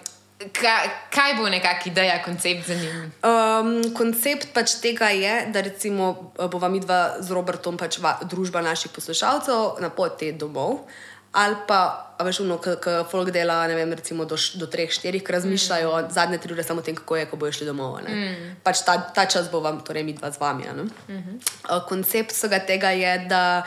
[0.54, 3.12] kaj, kaj bo nekakšna ideja, koncept za njim?
[3.24, 8.92] Um, koncept pač tega je, da recimo bova midva z Robertom pač va, družba naših
[8.92, 10.84] poslušalcev na poti domov.
[11.32, 12.74] Ali pa, veš, ono, ki
[13.12, 16.12] folk dela, ne vem, recimo do, do treh, štirih, ki razmišljajo mm.
[16.12, 18.02] zadnje tri ure samo o tem, kako je, ko bojo šli domov.
[18.04, 18.58] Mm.
[18.66, 20.68] Pač ta, ta čas bo vam, torej mi dva z vami.
[20.68, 20.84] a ne.
[20.84, 21.38] Mm -hmm.
[21.72, 23.64] uh, koncept vsega tega je, da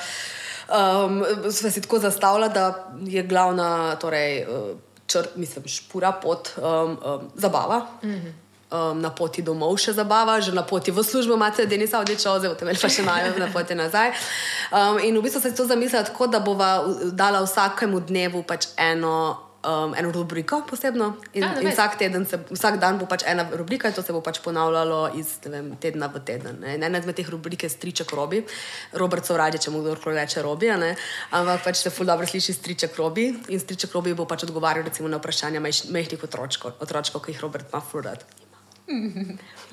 [0.69, 6.99] um, smo si tako zastavljali, da je glavna, torej, uh, čr, mislim, špura pot um,
[7.05, 7.87] um, zabava.
[8.03, 8.44] Mm -hmm.
[8.75, 12.65] Um, na poti domov še zabava, že na poti v službo imate, odličal, zdaj boste
[12.67, 14.11] imeli pa še najo na poti nazaj.
[14.75, 18.43] Um, in v bistvu sem si to zamislila tako, da bova v- dala vsakemu dnevu
[18.43, 19.39] pač eno.
[19.65, 21.73] Um, eno rubriko posebno in, A, in nice.
[21.73, 21.97] vsak,
[22.29, 25.73] se, vsak dan bo pač ena rubrika in to se bo pač ponavljalo iz vem,
[25.81, 26.61] tedna v teden.
[26.61, 26.75] ne.
[26.77, 28.45] In Ena izmed teh rubrik je striček robi,
[28.93, 33.33] Robert Sovrađe, če mu kdorkoli reče robi, ampak pač se ful dobro sliši striček robi
[33.49, 37.65] in striček robi bo pač odgovarjal recimo, na vprašanja majhnih otročkov, otročkov, ki jih Robert
[37.73, 38.44] ima ful rad.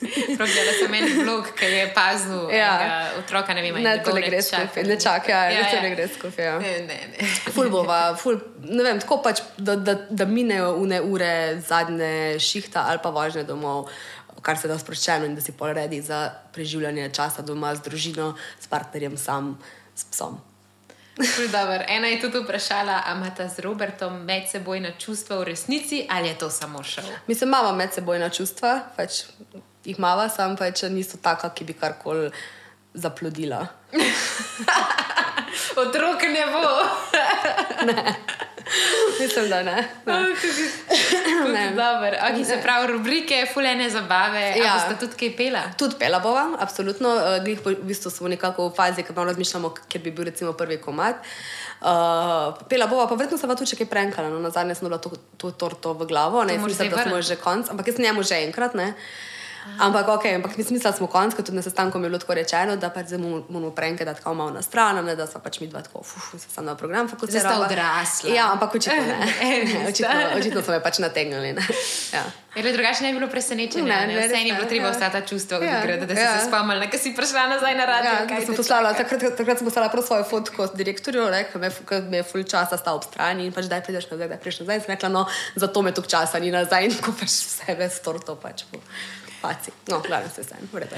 [0.00, 3.10] Gledala sem en vlog, ki je pazil Ja.
[3.18, 6.44] otroka, ne vem, Ne, to ne gre skupaj, ne čakaj, ja, to ne gre skupaj.
[6.44, 6.58] Ja.
[6.58, 7.28] Ne, ne, ne.
[7.52, 12.86] Ful bova, ful, ne vem, tako pač, da, da, da minejo une ure zadnje šihta
[12.88, 13.90] ali pa vožnje domov,
[14.40, 18.32] kar se da sproščeno in da si pol redi za preživljanje časa doma z družino,
[18.60, 19.58] s partnerjem, sam,
[19.94, 20.40] s psom.
[21.52, 21.84] Dobar.
[21.88, 26.50] Ena je tudi vprašala, ali imata z Robertom medsebojna čustva v resnici ali je to
[26.50, 27.04] samo šov.
[27.26, 29.24] Mislim, imamo medsebojna čustva, pač
[29.84, 32.30] jih imamo, sam pač niso taka, ki bi karkoli
[32.94, 33.66] zaplodila.
[35.82, 36.64] Otrok ne bo.
[39.20, 39.88] Mislim, da ne.
[40.06, 40.20] ne.
[41.52, 42.18] ne.
[42.32, 44.54] Okay, se pravi, rubrike, fulene zabave.
[44.58, 45.62] Ja, ste tudi kaj pela?
[45.78, 47.14] Tudi pela bova, absolutno.
[47.14, 51.24] Uh, v bistvu smo nekako v fazi, ko razmišljamo, ker bi bil recimo prvi komat.
[51.80, 54.30] Uh, pela bova, pa verjetno se pa tudi kaj prenkala.
[54.30, 57.36] No, na zadnje smo bila to, to torto v glavo, ne mislim, da smo že
[57.40, 58.74] konc, ampak jaz sem njemu že enkrat.
[58.74, 58.94] Ne.
[59.78, 62.90] Ampak, ok, ampak mi smo smo konc, tudi na sestanku je bilo tako rečeno, da
[62.90, 66.00] pač moramo prenke dati tako malo na stran, ne, da so pač mi dva tako,
[66.00, 67.40] uf, se sam na program fokusirali.
[67.40, 68.34] Zdaj ste odrasli.
[68.34, 69.32] Ja, ampak očitno ne.
[69.90, 71.54] očitno, očitno so me pač nategnili.
[72.12, 72.24] Ja.
[72.56, 73.88] Ali drugače ne bi bilo presenečenje?
[73.88, 74.90] Ne, ne, vse ni bilo treba ja.
[74.90, 76.38] ostati čustva, ja, da, da si ja.
[76.38, 78.10] se spomnila, ker si prišla nazaj na radio.
[78.10, 81.70] Ja, sem poslala, takrat, takrat sem poslala prav svojo fotko direktorju, ki me,
[82.16, 84.82] je full časa stal ob strani in pač daj prideš nazaj, da prideš nazaj.
[84.82, 88.66] Sem rekla, no, zato me tuk časa ni nazaj in ko pač sebe storto pač.
[88.72, 88.82] Po.
[89.40, 89.70] Paci.
[89.88, 90.96] No, glavno se sem, vrede.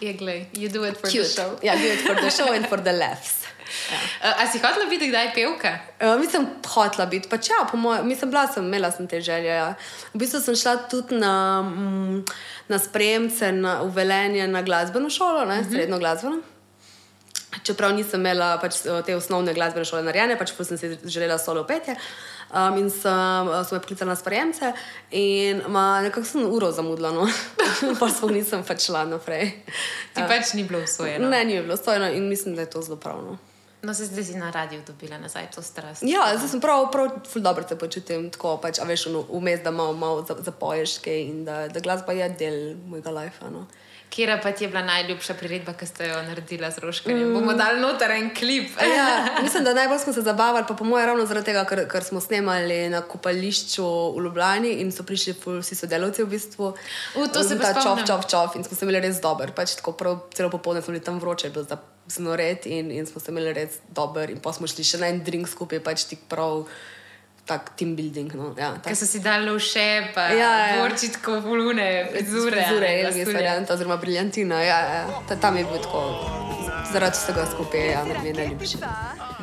[0.00, 1.24] Je, glej, you do it for Cute.
[1.24, 1.58] the show.
[1.62, 3.42] Ja, do it for the show and for the laughs.
[3.90, 4.28] Ja.
[4.30, 5.78] Uh, a si hotela biti kdaj pevka?
[6.00, 7.28] Uh, mislim, hotela biti.
[7.28, 9.48] Pač ja, po mojem, mislim, bila sem, imela sem te želje.
[9.48, 9.74] Ja.
[10.12, 12.24] V bistvu sem šla tudi na, mm,
[12.68, 15.68] na spremce, na uvelenje na glasbeno šolo, ne, uh mhm.
[15.68, 15.72] -huh.
[15.72, 16.42] srednjo glasbeno.
[17.62, 21.92] Čeprav nisem imela pač, te osnovne glasbene šole narejene, pač sem si želela solo petje.
[21.92, 22.00] Uh,
[22.52, 24.72] um, in sem, uh, sem poklicala na sprejemce,
[25.10, 27.28] in nekako sem uro zamudila, no.
[28.00, 29.56] pa sploh nisem pač šla naprej.
[30.14, 31.28] Ti uh, pač ni bilo usvojeno.
[31.28, 33.38] Ne, ni bilo usvojeno in mislim, da je to zelo pravno.
[33.82, 36.02] No, se zdaj si na radiju dobila nazaj to strast.
[36.06, 39.92] Ja, zdaj sem prav, prav, dobro se počutim, tako pač, a veš, vmes, da malo,
[39.92, 43.50] malo zapoješ kaj in da, da glasba je del mojega life.
[43.50, 43.66] No.
[44.12, 47.14] Kje pa ti je bila najljubša priredba, ki ste jo naredili z rožkami?
[47.24, 47.34] Mm.
[47.34, 48.70] Bomo dali noter en klip.
[48.96, 52.04] ja, mislim, da najbolj smo se zabavali, pa po mojem, ravno zaradi tega, ker, ker
[52.04, 53.86] smo snemali na kopališču
[54.16, 56.74] v Ljubljani in so prišli vsi sodelavci v bistvu.
[57.16, 58.60] V to se pravi, čov, čov, čov.
[58.60, 59.54] In smo se imeli res dober.
[59.56, 61.80] Pač tako prav, celo popoldne smo bili tam vroče, bilo za
[62.12, 64.28] znored in, in smo se imeli res dober.
[64.30, 66.66] In pa smo šli še na en drink skupaj, pač tik prav
[67.46, 68.34] tak team building.
[68.34, 68.54] No.
[68.58, 70.88] Ja, Ker so si dali vse, pa ja, ja.
[71.12, 72.66] tako volune, zure.
[72.70, 74.62] Zure, je res varianta, oziroma briljantina.
[74.62, 75.36] Ja, ja.
[75.40, 76.02] Tam je bilo tako,
[76.92, 78.78] zaradi vsega skupaj, ja, mi je najljubše.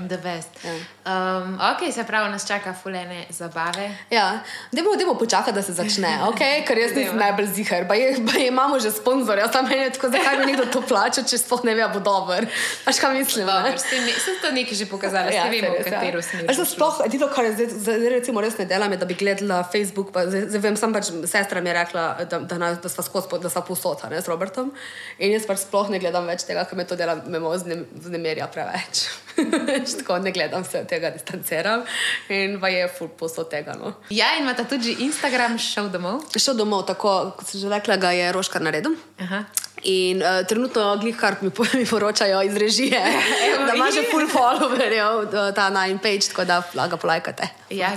[0.07, 0.49] The best.
[0.63, 0.73] Ja.
[1.09, 3.91] Um, ok, se pravi, nas čaka fulene zabave.
[4.09, 4.39] Ja,
[4.71, 6.63] dajmo počakati, da se začne, okay?
[6.67, 7.87] ker jaz nisem najbolj zihar.
[7.87, 7.93] Pa,
[8.31, 11.75] pa imamo že sponzorja, tam je tako, zakaj bi nekdo to plačal, če sploh ne
[11.75, 12.47] ve, bo dober.
[12.85, 13.45] Až kaj mislim?
[13.47, 13.77] Dobar, ne?
[14.19, 15.91] Sem to nekaj že pokazala, ja, vemo, v ja.
[15.91, 16.47] katero smer.
[16.47, 16.65] Ja.
[16.65, 20.25] Sploh, edino, kar je zdaj, zdaj recimo res ne delam, da bi gledala Facebook, pa
[20.27, 23.41] zdaj, zdaj vem, sam pač sestra mi je rekla, da, da, da, da sva skozi,
[23.43, 24.71] da sva posota, ne, s Robertom.
[25.19, 29.07] In jaz pač sploh ne gledam več tega, ker me to dela, me vznemirja preveč.
[29.99, 31.83] tako ne gledam se od tega, distanciram
[32.29, 33.75] in pa je full posod tega.
[33.79, 33.93] No.
[34.09, 36.25] Ja, in imate tudi Instagram, šel domov?
[36.35, 38.97] Šel domov, tako kot sem že rekla, ga je Roškar naredil.
[39.23, 39.43] Aha.
[39.83, 42.99] In uh, trenutno, glihkar mi, mi poročajo iz režije,
[43.47, 47.47] Evo, da ima že full followerjev, ta nine page, tako da ga polajkate.
[47.69, 47.93] Ja,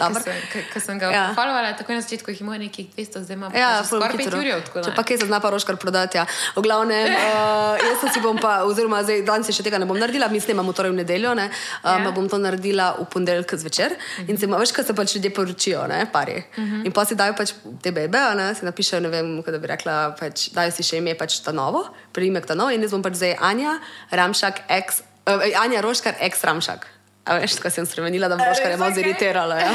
[0.73, 1.25] ko sem ga ja.
[1.37, 4.85] followala, tako na začetku jih ima nekih 200, zdaj ima ja, skoraj 5 ur.
[4.85, 6.27] Če pa kje se zna pa roškar prodati, ja.
[6.57, 10.29] V glavnem, uh, jaz si bom pa, oziroma zdaj danes še tega ne bom naredila,
[10.29, 11.49] mi snemamo torej v nedeljo, ne,
[11.83, 12.13] um, ja.
[12.13, 13.97] bom to naredila v ponedeljek zvečer.
[13.97, 14.31] Uh -huh.
[14.31, 16.37] In se ima več, kar se pač ljudje poročijo, ne, pari.
[16.37, 16.87] Uh -huh.
[16.87, 20.17] In pa si dajo pač te bebe, ne, si napišejo, ne vem, kaj bi rekla,
[20.21, 23.17] pač dajo si še ime pač ta novo, priimek ta novo in jaz bom pač
[23.21, 23.79] zdaj Anja,
[24.13, 26.91] Ramšak, ex, uh, Anja Roškar, ex Ramšak.
[27.23, 29.55] A veš, kaj sem spremenila, da boš kar malo ziritirala.
[29.63, 29.73] Ja,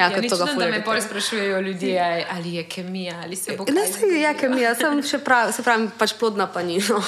[0.00, 0.70] ja, ja to ga fulje.
[0.72, 3.74] Me bolj sprašujejo ljudje, ali je kemija, ali se bo kaj.
[3.76, 6.80] Ne, se je kemija, sem še pravi, se pravi, pač plodna pa ni.
[6.88, 7.02] No.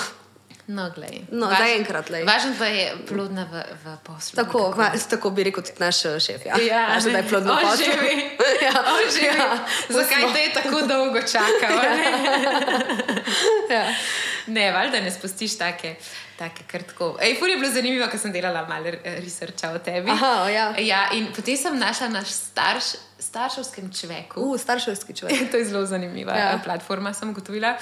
[0.73, 1.21] No, glej.
[1.29, 2.23] No, Važn, zaenkrat le.
[2.25, 4.39] Važno pa je plodna v, v poslu.
[4.39, 6.47] Tako, hva, tako bi rekel tudi naš eh, šef.
[6.49, 7.93] Ja, ja Važno, da je plodna v poslu.
[8.67, 8.73] ja.
[9.29, 9.47] ja.
[9.93, 11.77] Zakaj te je tako dolgo čakal?
[13.75, 13.85] ja.
[14.47, 15.97] Ne, valjda ne spustiš take.
[16.43, 20.11] Ej, fur je bilo zanimivo, ker sem delala malo researcha o tebi.
[20.11, 20.65] Aha, ja.
[20.83, 22.89] ja, in potem sem našla naš starš,
[23.23, 24.41] starševskem človeku.
[24.43, 25.47] Uh, starševski človek.
[25.53, 26.59] to je zelo zanimiva ja.
[26.65, 27.77] platforma, sem ugotovila.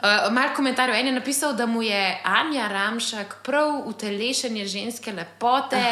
[0.00, 5.82] Uh, Mal komentar en je napisal, da mu je Anja Ramšak prav utelešenje ženske lepote,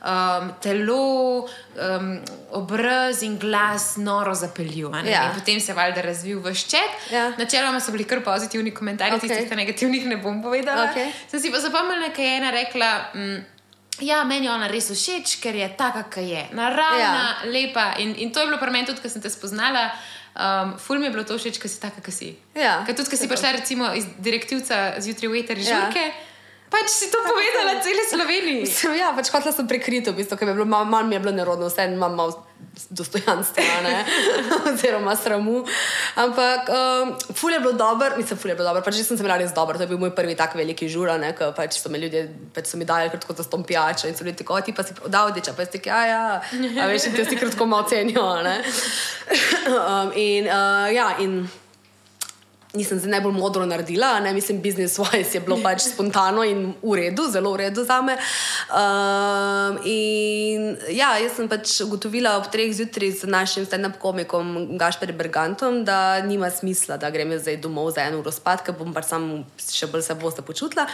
[0.00, 1.44] um, telo,
[1.76, 2.08] um,
[2.50, 4.90] obraz in glas noro zapeljil.
[5.04, 5.32] Ja.
[5.34, 7.12] Potem se je valjda razvil v ščet.
[7.12, 7.28] Ja.
[7.38, 9.28] Načeloma so bili kar pozitivni komentarji, okay.
[9.28, 10.88] tistih negativnih ne bom povedala.
[10.92, 11.12] Okay.
[11.30, 12.90] Sem si pa zapomnila, kaj je ena rekla.
[13.14, 13.57] Mm,
[14.00, 16.44] Ja, meni je ona res všeč, ker je taka, kakor je.
[16.54, 17.50] Naravna, ja.
[17.50, 17.92] lepa.
[17.98, 19.90] In, in to je bilo pri meni tudi, ko sem te spoznala.
[20.38, 22.32] Um, ful mi je bilo to všeč, ker si taka, kakor si.
[22.54, 26.04] Ja, ker tudi, ker si prišla recimo iz direktivca zjutraj v Eter žurke.
[26.04, 26.26] Ja.
[26.68, 28.68] Pač si to povedala celi Sloveniji.
[28.78, 31.16] Sem, ja, pač hotela sem prikriti, v bistvu, ker mi je bilo malo, malo mi
[31.16, 32.44] je bilo nerodno, vse imam malo
[32.90, 33.62] dostojanstva,
[34.72, 35.64] oziroma sramu.
[36.14, 39.38] Ampak, um, ful je bilo dobro, mislim, ful je bilo dobro, pač sem se imela
[39.38, 42.26] res dobro, to je bil moj prvi tak veliki žura, ker pač so mi ljudje,
[42.54, 44.94] pač so mi dali kratko za stom pijačo in so bili tako, ti pa si
[44.94, 48.26] prodal diča, pa si ti, ja, ja, a veš, te si kratko malo cenijo.
[49.68, 51.42] Um, in, uh, ja, in
[52.74, 56.96] nisem se najbolj modro naredila, ne mislim, business wise je bilo pač spontano in v
[56.96, 58.16] redu, zelo v redu za me.
[58.68, 65.16] Um, in ja, jaz sem pač ugotovila ob treh zjutraj z našim stand-up komikom Gašperjem
[65.16, 69.08] Bergantom, da nima smisla, da grem zdaj domov za eno uro spat, ker bom pač
[69.08, 70.84] sam še bolj se boste počutila.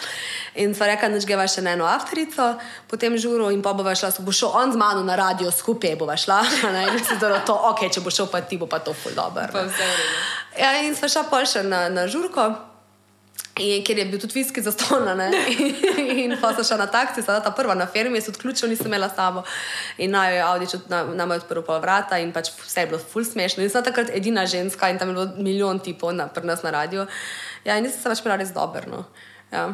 [0.54, 2.54] In sva rekla, da greva še na eno avtorico,
[2.90, 6.14] potem žuro in pa bova šla, bo šel on z mano na radio, skupaj bova
[6.14, 6.38] šla.
[6.74, 9.14] Ne, in si dobro to, ok, če bo šel pa ti, bo pa to ful
[9.14, 9.50] dobro.
[9.50, 10.43] Pa vse v redu.
[10.58, 12.52] Ja, in sva šla pol še na, na žurko.
[13.54, 15.14] In, ker je bil tudi viski za stona,
[16.24, 19.06] in pa sem šla na taksi, sedaj ta prva na fermi, jaz odključil nisem imela
[19.06, 19.44] s sabo.
[20.02, 23.22] In naj je Audi nam je odprl pol vrata in pač vse je bilo ful
[23.22, 23.62] smešno.
[23.62, 26.74] In sem takrat edina ženska in tam je bilo milijon tipov na, pri nas na
[26.74, 27.06] radio.
[27.64, 28.90] Ja, in nisem se več bila res dobro.
[28.90, 29.04] No.
[29.54, 29.68] Ja.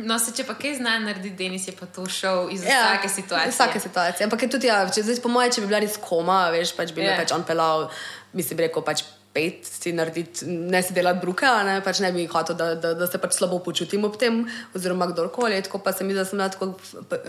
[0.00, 3.08] No, se če pa kaj zna narediti, Denis je pa to šel iz Ja, vsake
[3.08, 3.48] situacije.
[3.48, 4.28] Iz vsake situacije.
[4.28, 6.92] Ampak je tudi, ja, če, zdaj, po mojem, če bi bila res koma, veš, pač
[6.96, 7.12] bi Ja.
[7.12, 7.20] yeah.
[7.20, 7.88] pač on pelal,
[8.36, 9.04] mislim, rekel pač.
[9.30, 13.06] Pet si narediti, ne si delati bruke, ne, pač ne bi hotel, da, da, da
[13.06, 14.40] se pač slabo počutim ob tem,
[14.74, 15.60] oziroma kdorkoli.
[15.62, 16.72] Tako pa se mi zdi, da sem tako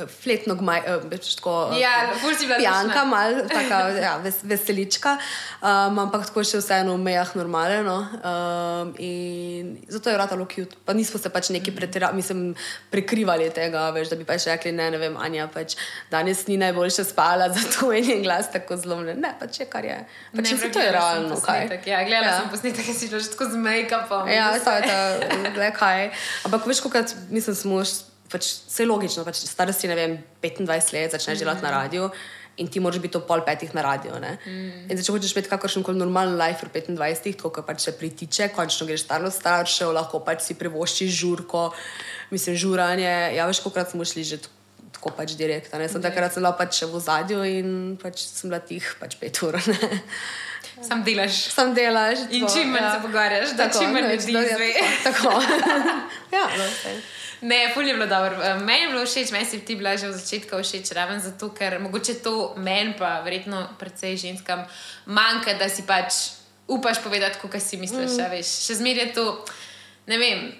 [0.09, 1.53] fletno, gmaj, eh, več tako.
[1.69, 3.05] eh, Ja, ful si bila Pijanka, luštna.
[3.05, 5.13] mal, taka ja, ves, veselička,
[5.61, 7.97] um, ampak tako še vseeno v mejah normalno.
[8.23, 10.73] Um, in zato je vrata lokjut.
[10.83, 12.55] Pa nismo se pač neki pretirali, mislim,
[12.89, 15.77] prekrivali tega, veš, da bi pač rekli, ne, ne vem, Anja pač
[16.09, 19.21] danes ni najboljše spala, zato je njen glas tako zlomljen.
[19.21, 20.01] Ne, pač je kar je.
[20.33, 21.61] Pač Ne, to je realno, kaj.
[21.61, 22.37] posnetek, Ja, gledala Ja.
[22.37, 24.23] sem posnetek, ki si že tako z make-upom.
[24.27, 25.51] Ja, to je vse.
[25.51, 26.11] to, kaj.
[26.43, 26.95] Ampak veš, kot
[27.29, 27.83] mislim, smo
[28.27, 31.65] pač vse logično, pač starosti, ne vem, 25 let, začneš delati Mhm.
[31.65, 32.05] na radiju.
[32.57, 34.11] In ti moraš biti ob pol petih na radiju.
[34.45, 34.85] Mm.
[34.85, 37.91] In zdaj, če hočeš imeti kakršen koli normalen life pri 25, tako kot pač se
[37.93, 41.71] pritiče, končno greš starno staršev, lahko pač si privoščiš žurko,
[42.29, 43.07] mislim, žuranje.
[43.33, 44.51] Ja, veš, kolikrat smo šli že t-
[44.91, 45.73] tako pač direkt.
[45.73, 45.87] a ne.
[45.87, 47.67] Sem takrat bila pač v zadju in
[47.97, 49.55] pač sem bila tih pač pet ur.
[49.55, 50.01] ne.
[50.87, 51.43] Sam delaš.
[51.53, 52.19] Sam delaš.
[52.29, 52.91] In tako, čim manj ja.
[52.95, 54.73] se pogovarjaš, da čim manj ljudi izve.
[55.03, 55.29] Tako.
[55.29, 55.89] tako.
[56.35, 57.01] ja, no, saj.
[57.41, 58.43] Ne, ful je bilo dobro.
[58.43, 61.49] Eh, Meni je bilo všeč, meni si ti bila že od začetka všeč, raven zato,
[61.49, 64.65] ker mogoče to meni, pa verjetno predvsej ženskam,
[65.05, 66.13] manjka, da si pač
[66.67, 68.13] upaš povedati, kaj si misliš.
[68.17, 68.43] Mm.
[68.45, 69.25] Še zmeraj je to,
[70.07, 70.51] ne vem.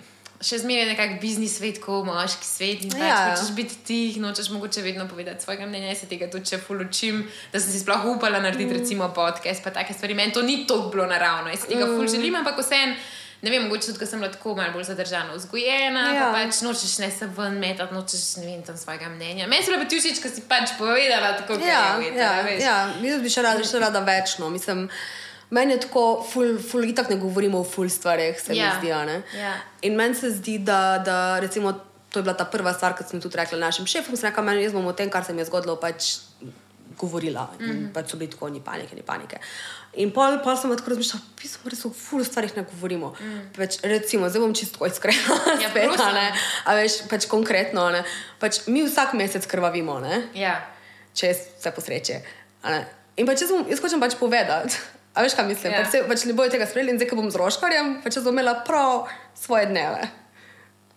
[0.41, 2.83] Še zmeraj nekako biznis svet, kot moški svet.
[2.87, 3.19] In pač Ja.
[3.29, 5.93] hočeš biti tih, nočeš mogoče vedno povedati svojega mnenja.
[5.93, 7.23] Jaz se tega tudi če fulučim,
[7.53, 8.77] da sem si sploh upala narediti, mm.
[8.79, 10.17] recimo, podcast, pa take stvari.
[10.17, 11.97] Meni to ni tako bilo naravno, jaz tega mm.
[11.97, 12.95] ful želim, ampak vseeno.
[13.41, 16.25] Ne vem, mogoče tudi, ker sem bila tako malo bolj zadržana, vzgojena, ja.
[16.29, 19.47] Pa pač nočeš ne se ven metati, nočeš ne vem tam svojega mnenja.
[19.49, 22.75] Meni se pa ti všeč, ker si pač povedala tako, kot Ja, je ja, ja,
[23.01, 24.37] jaz bi še rada, še rada več.
[24.37, 24.51] No.
[24.53, 24.85] Mislim,
[25.51, 28.91] meni je tako, ful, ful, itak ne govorimo o ful stvarih, se Ja, mi zdi.
[28.91, 29.21] a ne.
[29.35, 29.53] ja.
[29.81, 31.73] In meni se zdi, da, da recimo,
[32.09, 34.15] to je bila ta prva stvar, ki sem tudi rekla našim šefom.
[34.15, 36.17] Sem rekla, meni jaz bom o tem, kar se mi je zgodilo, pač
[36.97, 37.49] govorila.
[37.59, 37.65] Mm.
[37.65, 37.93] -hmm.
[37.93, 39.37] Pač so bili tako, ni panike, ni panike.
[39.93, 43.15] In pol, pol sem tako razmišljala, pismo, res o ful stvarih ne govorimo.
[43.19, 43.39] Mm.
[43.57, 45.35] Pač, recimo, zdaj bom čisto iskrena.
[45.63, 46.33] Ja, spet, ne.
[46.65, 48.03] A veš, pač konkretno, ne.
[48.39, 50.67] Pač mi vsak mesec krvavimo, ne Ja.
[51.13, 52.21] če vse posreče.
[53.17, 54.75] In pa če sem, jaz hočem pač povedati,
[55.14, 55.78] a veš, kaj mislim, Ja.
[55.78, 55.84] yeah.
[55.84, 58.34] pač, se- pač ne bojo tega sprejeli in zdaj, ko bom z roškarjem, pač bom
[58.34, 60.07] imela prav svoje dneve.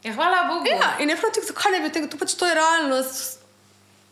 [0.05, 0.67] ja, hvala Bogu.
[0.67, 3.45] Ja, in je prav zakaj ne bi tega, to pač to je realnost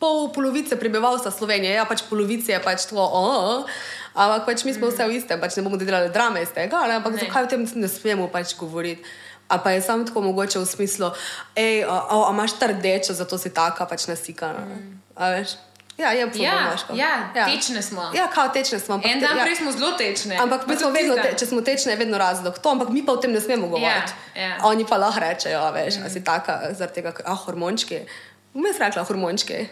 [0.03, 3.63] pol polovice prebivalstva Slovenije, ja, pač polovice je pač to, oh,
[4.19, 6.99] ampak pač mi smo vse v istem, pač ne bomo delali drame iz tega, ne,
[6.99, 7.23] ampak ne.
[7.23, 9.07] zakaj o tem ne smemo pač govoriti.
[9.53, 11.13] A pa je samo tako mogoče v smislu,
[11.55, 14.65] hej, a, a, a imaš ta rdečo, zato si taka pač nasikana.
[14.65, 14.99] Mm.
[15.15, 15.55] A veš?
[15.99, 16.39] Ja, je pa
[16.95, 18.11] Ja, ja, tečne smo.
[18.15, 18.95] Ja, kao tečne smo.
[18.95, 19.45] En te- dan ja.
[19.45, 20.37] prej smo zelo tečne.
[20.41, 22.89] Ampak mi Pa smo tudi vedno, te, če smo tečni, je vedno razlog to, ampak
[22.89, 24.13] mi pa o tem ne smemo govoriti.
[24.37, 24.57] ja.
[24.65, 26.07] Oni pa lahko rečejo, veš, mm.
[26.07, 28.01] a si taka, zaradi tega, a hormončki.
[28.55, 29.69] Vmes rekla hormončki.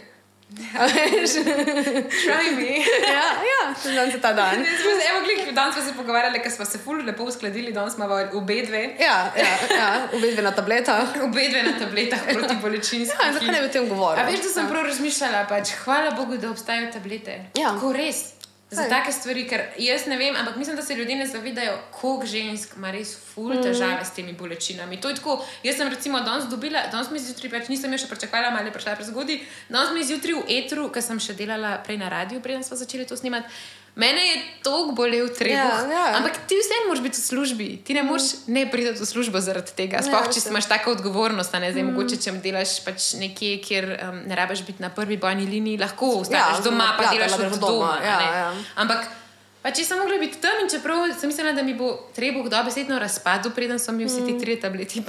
[0.75, 1.31] A veš?
[2.17, 2.73] Try me.
[3.09, 4.59] ja, ja, znam se ta dan.
[4.59, 7.73] Ne, smo se- Evo, glik, danes smo se pogovarjali, ker smo se ful lepo uskladili,
[7.73, 11.01] danes smo obe dve, Ja, ja, ja obe dve na tabletah.
[11.23, 13.17] obe dve na tabletah proti bolečinski.
[13.19, 14.23] Ja, zakaj ne bi o tem govorila?
[14.23, 17.39] A veš, da sem prav razmišljala, pač, hvala Bogu, da obstajajo tablete.
[17.55, 17.69] Ja.
[17.71, 18.17] Tako res.
[18.71, 18.89] Za Saj.
[18.89, 22.77] take stvari, ker jaz ne vem, ampak mislim, da se ljudje ne zavedajo, koliko žensk
[22.77, 25.01] ima res ful težave s temi bolečinami.
[25.01, 28.07] To je tako, jaz sem recimo danes dobila, danes mi zjutraj, pač nisem jo še
[28.13, 31.99] pričakovala, malo je prišla prezgodaj, danes mi zjutraj v etru, ker sem še delala prej
[31.99, 33.51] na radiju, preden smo začeli to snemati.
[33.97, 35.57] Mene je toliko bolel trebuh.
[35.57, 36.17] Ja, ja.
[36.17, 37.67] Ampak ti vseeno moraš biti v službi.
[37.85, 39.99] Ti ne moreš ne priti v službo zaradi tega.
[40.03, 43.85] Sploh, Ja, če imaš tako odgovornost, a ne zdaj, mogoče, če delaš pač nekje, kjer
[43.99, 47.33] um, ne rabiš biti na prvi bojni liniji, lahko ostaneš Ja, doma, pa ja, delaš
[47.35, 47.59] od doma.
[47.67, 48.55] doma, ja, ja.
[48.77, 49.11] Ampak
[49.63, 52.99] pač jaz sem mogla biti tam in čeprav sem mislila, da mi bo trebuh dobesedno
[52.99, 54.41] razpadel, preden so mi vsi ti Mm.
[54.41, 55.03] tri tableti.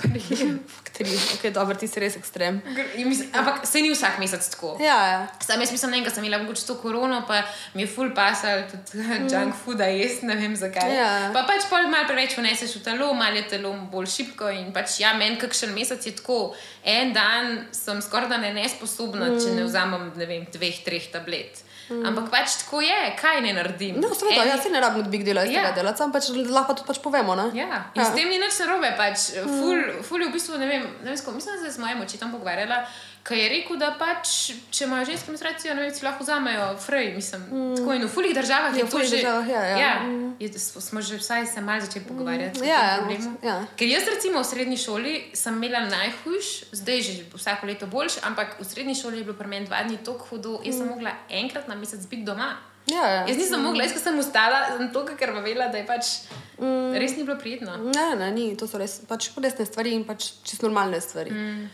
[0.91, 2.61] Tri, ok, dobro, ti si res ekstrem.
[2.97, 4.77] Mislim- Ampak se ni vsak mesec tako.
[4.79, 5.27] Ja, ja.
[5.39, 7.41] Sam jaz mislim, da sem imela mogoče to korono, pa
[7.73, 10.89] mi je full pasal tudi junk fooda jesti, ne vem zakaj.
[10.89, 10.95] Mm.
[10.95, 11.29] Ja.
[11.33, 14.99] Pa pač pol malo preveč vneseš v telo, malo je telo bolj šipko in pač
[14.99, 16.53] ja, meni kakšen mesec je tako.
[16.83, 19.39] En dan sem skoraj da ne nesposobna, mm.
[19.39, 21.63] če ne vzamem, ne vem, dveh, treh tablet.
[21.91, 22.05] Mm.
[22.07, 23.99] Ampak pač tako je, kaj ne naredim.
[23.99, 25.61] No, seveda, En- jaz se ne rabim big dela iz Ja.
[25.61, 27.35] tega delati, sam pač lahko to pač povemo.
[27.35, 27.51] Ne?
[27.53, 28.05] Ja, in ja.
[28.07, 28.93] s tem ni nič narobe.
[28.97, 31.83] Pač, ful, ful je v bistvu, ne vem, ne vem sko, mislim, da se z
[31.83, 32.85] mojim očetom pogovarjala,
[33.27, 37.13] ki je rekel, da pač, če imajo ženske menstruacijo, ne vem, si lahko vzamejo frej.
[37.15, 37.75] Mislim, mm.
[37.77, 39.21] tako in v fulih državah Ja, je v to že.
[39.21, 39.77] državah, ja, ja.
[39.77, 39.93] ja
[40.41, 43.65] je, smo že vsaj se malo začeli pogovarjati o Ja, tem ja, ja.
[43.75, 48.57] Ker jaz recimo v srednji šoli sem imela najhujš, zdaj že vsako leto boljš, ampak
[48.59, 51.67] v srednji šoli je bilo pri meni dva dni tako hudo, jaz sem mogla enkrat
[51.67, 52.57] na mesec biti doma.
[52.89, 53.21] Ja, ja.
[53.27, 56.25] Jaz nisem mogla, jaz sem ustala, sem to, ker vela, da je pač
[56.57, 56.97] mm.
[56.97, 57.77] res ni bilo prijetno.
[57.77, 61.31] Ne, ne, ni, to so res pač resne stvari in pač čisto normalne stvari.
[61.31, 61.69] Mm.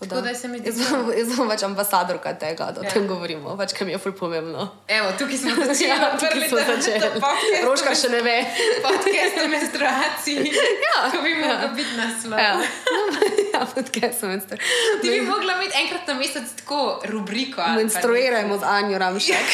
[0.00, 2.90] Tako da se mi zdi, Jaz sem, sem pač ambasadorka tega, da o Ja.
[2.90, 4.68] tem govorimo, pač kaj mi je ful pomembno.
[4.88, 5.88] Evo, tukaj smo začeli.
[5.88, 7.22] Ja, tukaj smo začeli.
[7.64, 8.34] Roška še ne ve.
[8.82, 10.52] Podcast o menstruaciji.
[10.84, 11.10] Ja.
[11.10, 12.38] Ko bi mogla biti naslov.
[12.38, 12.60] Ja,
[13.54, 14.58] ja podcast sem menstru.
[15.00, 17.62] Ti bi mogla imeti enkrat na mesec tako rubriko.
[17.74, 19.48] Menstruirajmo z Anjo Ramšek.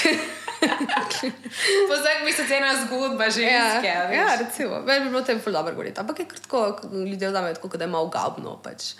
[0.60, 1.30] nekaj.
[1.88, 3.88] Po vsak mesec ena zgodba Ja, ženske.
[3.90, 4.16] a veš.
[4.16, 4.80] ja, recimo.
[4.80, 6.00] Meni bi bilo tem ful dobro govoriti.
[6.00, 8.56] Ampak je kar tako, ko ljudje vzamejo tako, da je malo gabno.
[8.58, 8.92] Pač.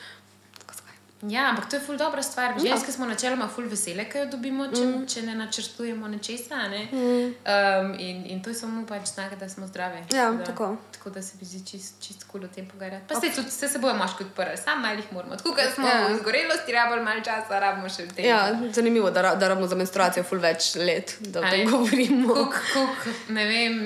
[1.23, 2.55] Ja, ampak to je ful dobra stvar.
[2.57, 2.73] Ja.
[2.73, 5.03] Ženske smo načeloma ful vesele, ker jo dobimo, če, mm.
[5.13, 6.63] če ne načrtujemo nečesa.
[6.73, 6.87] Ne?
[6.93, 7.27] Mm.
[7.45, 10.01] Um, in, in to je samo pač znak, da smo zdrave.
[10.15, 10.71] Ja, da, tako.
[10.97, 13.05] Tako da se mi zdi čist, čist kul o tem pogovarjati.
[13.09, 15.37] Pa se tudi se, se bojo moški odprli, sam malo jih moramo.
[15.37, 16.01] Tako kot smo Ja.
[16.01, 16.09] ja.
[16.09, 18.31] v zgorelosti rabili malo časa, rabimo še v tem.
[18.31, 18.41] Ja,
[18.73, 22.33] zanimivo, da, da rabimo za menstruacijo ful več let, da o tem govorimo.
[22.35, 23.81] Kuk, kuk, ne vem,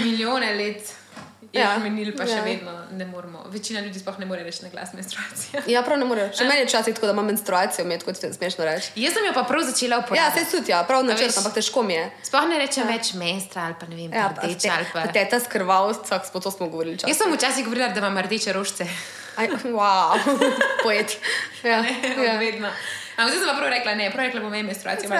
[0.00, 0.94] milijone let
[1.54, 1.78] Ja, ja.
[1.78, 2.36] minil, pa še ja.
[2.36, 2.44] ja.
[2.44, 3.44] vedno ne moremo.
[3.48, 5.62] Večina ljudi sploh ne more reči na glas menstruacija.
[5.68, 6.32] Ja, prav ne morejo.
[6.32, 8.90] Še meni je včasih tako, da imam menstruacijo, med kot se smešno reči.
[8.96, 10.40] Jaz sem jo pa prav začela Ja, uporabljati.
[10.40, 12.04] se tudi, ja, prav A načrt, veš- ampak težko mi je.
[12.24, 12.90] Sploh ne rečem ja.
[12.90, 15.02] več mestra ali pa ne vem, Ja, ja, pa rdeč ali pa.
[15.04, 17.18] te, teta skrvalca, smo to smo govorili Jaz čas.
[17.18, 18.86] sem včasih govorila, da imam rdeče rožce.
[19.36, 20.14] Aj, wow,
[20.82, 21.18] poeti.
[21.62, 22.22] Ja, Ja.
[22.24, 22.34] ja.
[22.36, 22.68] Vedno.
[23.16, 25.10] Ampak zdaj sem pa prav rekla, ne, prav rekla bom menstruacijo.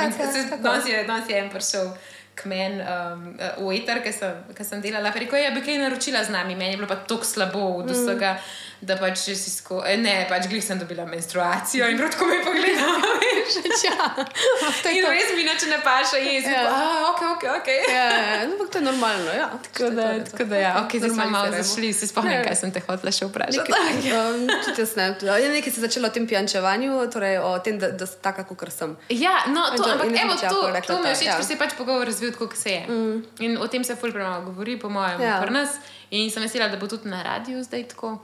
[0.86, 1.94] Je, danes je en prišel
[2.34, 3.24] k meni um,
[3.62, 5.12] v eter, ki sem, ki sem delala.
[5.14, 7.90] Pa rekel, je, bi kaj naročila z nami, meni je bilo pa tako slabo od
[7.90, 8.34] vsega,
[8.80, 9.82] da pač si sko...
[9.86, 13.14] eh, Ne, pač glih sem dobila menstruacijo in prav tako me je pogledala.
[13.44, 13.84] Veš.
[13.90, 14.08] ja.
[14.76, 15.10] To In to.
[15.10, 16.44] res mi nič ne paša, jaz.
[16.46, 16.62] Ja.
[16.62, 16.72] Ja.
[17.06, 17.68] Ok, ok, ok.
[17.88, 19.30] Ja, ja, no, ampak to je normalno.
[19.32, 19.48] Ja.
[19.64, 22.42] Tako da, tako da ja, okay, zdaj smo malo zašli, se spomnim, Ja.
[22.42, 23.68] kaj sem te hotela še vprašati.
[23.68, 24.48] Nekaj, um.
[25.22, 28.64] Ja, Nekaj se je začelo o tem pijančevanju, torej o tem, da, da taka, kot
[28.70, 28.96] sem.
[29.10, 31.36] Ja, no, to, to- ampak evo, to, to mi je všeč, ja.
[31.36, 32.82] ker se je pač pogovor razvil tako, kot se je.
[32.86, 33.16] Mm.
[33.40, 35.28] In o tem se ful premalo govori, po mojem, Ja.
[35.28, 35.40] ja.
[35.40, 35.76] pri nas.
[36.10, 38.14] In sem vesela, da bo tudi na radiju zdaj tako.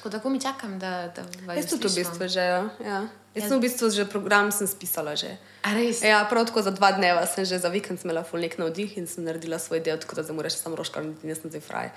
[0.00, 2.40] Tako da, ko mi čakam, da, da vas Jaz tudi v bistvu že.
[2.40, 2.60] Ja.
[2.80, 3.00] Ja.
[3.36, 5.12] Jaz sem v bistvu že program sem spisala.
[5.12, 5.36] Že.
[5.60, 6.00] A res?
[6.00, 9.04] Ja, prav tako za dva dneva sem že za vikend imela full nek navdih in
[9.04, 11.92] sem naredila svoj del, tako da zdaj moraš samo roškar narediti, jaz sem zdaj fraj.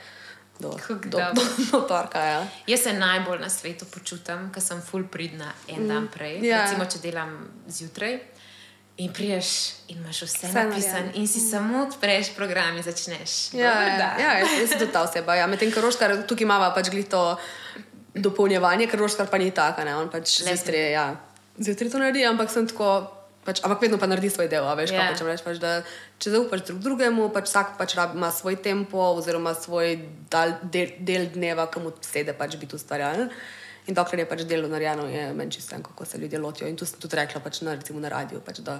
[0.59, 2.43] Do, Kako do, do, do torka, ja.
[2.67, 6.43] Jaz se najbolj na svetu počutim, ker sem full pridna en dan prej.
[6.43, 6.67] Ja.
[6.67, 7.39] Recimo, če delam
[7.71, 8.19] zjutraj.
[9.01, 9.47] In priješ
[9.87, 10.69] in imaš vse, narejeno.
[10.69, 13.53] napisano, in si samo odpreš program in začneš.
[13.57, 15.39] Ja, Dober ja, ja, jaz jaz sem tudi ta oseba.
[15.39, 15.47] Ja.
[15.47, 17.21] Medtem, ker roškar tukaj imamo pač glih to
[18.15, 19.95] dopolnjevanje, ker roškar pa ni taka, ne.
[19.97, 21.05] On pač zjutraj, ja,
[21.57, 23.09] zjutraj to naredi, ampak sem tako.
[23.43, 25.11] Pač, ampak vedno pa naredi svoj del, veš, Ja.
[25.11, 25.17] yeah.
[25.19, 25.83] kaj pač, pač, da,
[26.23, 29.97] če zaupaš drug drugemu, pač vsak pač rab, ima svoj tempo oziroma svoj
[30.31, 33.27] dal, del, del dneva, ki mu sede pač biti ustvarjalen.
[33.87, 36.67] In dokler je pač delo narejeno, je meni čisto enako, kako se ljudje lotijo.
[36.71, 38.77] In tu sem tudi rekla, pač na, recimo na radiju, pač, da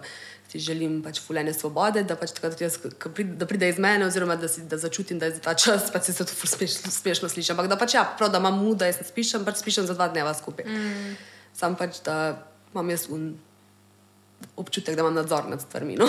[0.48, 4.08] si želim pač fulene svobode, da, pač, takrat, jaz, ko pride, da pride iz mene,
[4.08, 6.92] oziroma da, si, da začutim, da je za ta čas, pač se to ful smešno,
[6.92, 7.52] smešno sliši.
[7.52, 10.32] Ampak da pač ja, prav, da imam muda, jaz spišem, pač spišem za dva dneva
[10.38, 10.70] skupaj.
[10.72, 11.18] Mm.
[11.58, 12.38] Sam pač, da
[12.72, 13.34] imam jaz un,
[14.56, 15.96] občutek, da imam nadzor nad stvarmi.
[15.96, 16.08] No?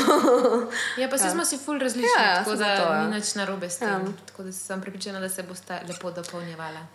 [1.01, 1.31] Ja, pa se ja.
[1.31, 3.07] smo si ful različni, Ja, ja, ja, tako saj da zato, ja.
[3.07, 3.89] ni nič narobe s tem.
[3.89, 3.99] Ja.
[3.99, 4.27] Ja.
[4.27, 6.87] Tako da sem prepričana, da se boste lepo dopolnjevala.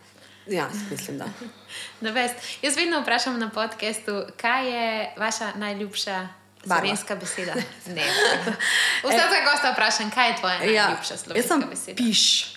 [0.50, 1.26] Ja, mislim, da.
[2.02, 2.20] Da.
[2.62, 6.28] Jaz vedno vprašam na podkastu, kaj je vaša najljubša
[6.66, 6.82] Barva.
[6.82, 7.54] slovenska beseda.
[7.96, 8.06] Ne.
[9.04, 11.96] Vsakega gosta vprašam, kaj je tvoja Ja, najljubša slovenska beseda.
[11.98, 12.56] piš.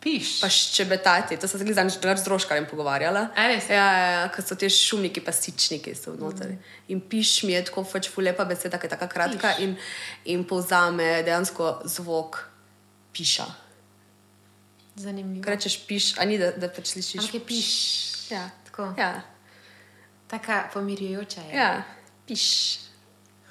[0.00, 0.40] Piš.
[0.40, 1.36] pa ščebetati.
[1.36, 3.28] To sem se zdaj z droškarjem pogovarjala.
[3.36, 3.86] Ja, ja,
[4.22, 6.52] ja ker so ti šumniki, pa sičniki so noter.
[6.54, 6.62] Mm.
[6.94, 9.74] In piš mi je tako pač fulepa beseda, ki je tako kratka in,
[10.24, 12.38] in povzame dejansko zvok
[13.12, 13.67] piša.
[14.98, 15.44] Zanimivo.
[15.44, 17.20] Ko rečeš piš, a ni da, da pač slišiš.
[17.22, 17.70] Ampak je piš.
[18.30, 18.50] Ja.
[18.66, 18.92] Tako.
[18.98, 19.22] Ja,
[20.28, 21.56] Taka pomirjujoča je.
[21.56, 21.82] ja,
[22.26, 22.44] piš.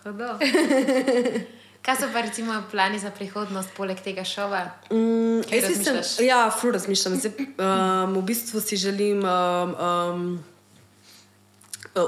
[0.04, 0.38] Hudo.
[1.88, 4.66] Kaj so pa recimo plani za prihodnost, poleg tega šova?
[4.92, 6.10] Mm, Kaj jaz razmišljaš?
[6.20, 7.16] ja, ful razmišljam.
[7.16, 10.44] Zdaj, um, v bistvu si želim um, um,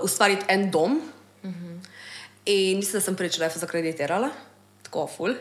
[0.03, 0.99] ustvariti en dom.
[1.43, 1.79] Uh -huh.
[2.45, 4.29] In mislim, da sem prvič lepo zakreditirala,
[4.83, 5.33] tako ful.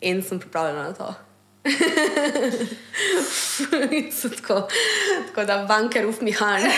[0.00, 1.14] In sem pripravljena na to.
[4.22, 4.68] Tako,
[5.26, 6.62] tako da banker uf mihan.
[6.62, 6.68] uh,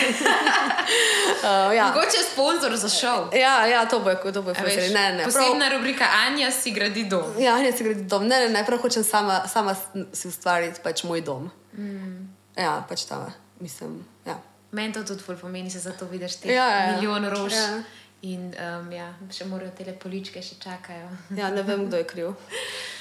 [1.75, 1.85] ja.
[1.87, 3.29] Mogoče sponzor za šov.
[3.33, 4.65] Ja, ja, to bo, to bo ful.
[4.65, 7.23] veš, Ne, ne, prav- Posebna rubrika Anja si gradi dom.
[7.39, 8.27] Ja, ne se gredi dom.
[8.27, 9.75] Ne, ne, ne, prav hočem sama, sama
[10.13, 11.51] si ustvariti pač moj dom.
[11.73, 12.27] Mm.
[12.57, 14.05] Ja, pač ta, mislim.
[14.25, 14.37] Ja.
[14.71, 16.91] Meni to tudi pomeni, se zato vidiš te Ja, ja, ja.
[16.91, 17.53] milijon rož.
[17.53, 17.83] Ja.
[18.21, 21.09] In um, ja, še morajo te poličke še čakajo.
[21.37, 22.33] ja, ne vem, kdo je kriv.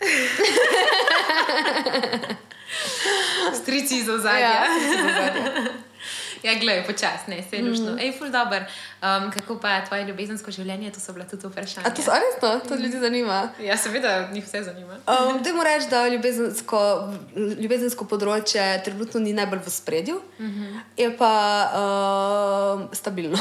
[3.62, 4.40] Strici iz ozadja.
[4.40, 4.66] Ja,
[6.46, 7.92] Ja, gledaj, počasi, ne, se lušno.
[7.92, 7.98] Mm.
[7.98, 8.62] Ej, ful dobr.
[9.02, 11.88] Um, kako pa tvoje ljubezensko življenje, to so bila tudi vprašanja.
[11.88, 12.50] A to so a res to?
[12.68, 13.40] To ljudi zanima.
[13.62, 15.00] Ja, seveda, njih vse zanima.
[15.10, 16.82] Um, Dajmo reči, da ljubezensko,
[17.34, 20.80] ljubezensko področje trenutno ni najbolj v spredju, mm -hmm.
[20.96, 21.32] je pa
[21.82, 23.38] um, stabilno.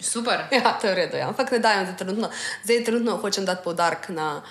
[0.00, 0.46] Super.
[0.58, 1.16] ja, to je v redu.
[1.16, 1.28] Ja.
[1.28, 2.30] Ampak ne dajem za trenutno.
[2.64, 4.42] Zdaj trenutno hočem dati poudarek na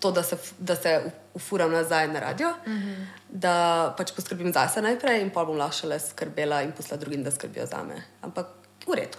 [0.00, 3.06] to, da se, da se ufuram nazaj na radio, mm -hmm.
[3.28, 7.30] da pač poskrbim zase najprej in pa bom lahko šele skrbela in posla drugim, da
[7.30, 8.02] skrbijo za me.
[8.22, 8.46] Ampak
[8.86, 9.18] v redu.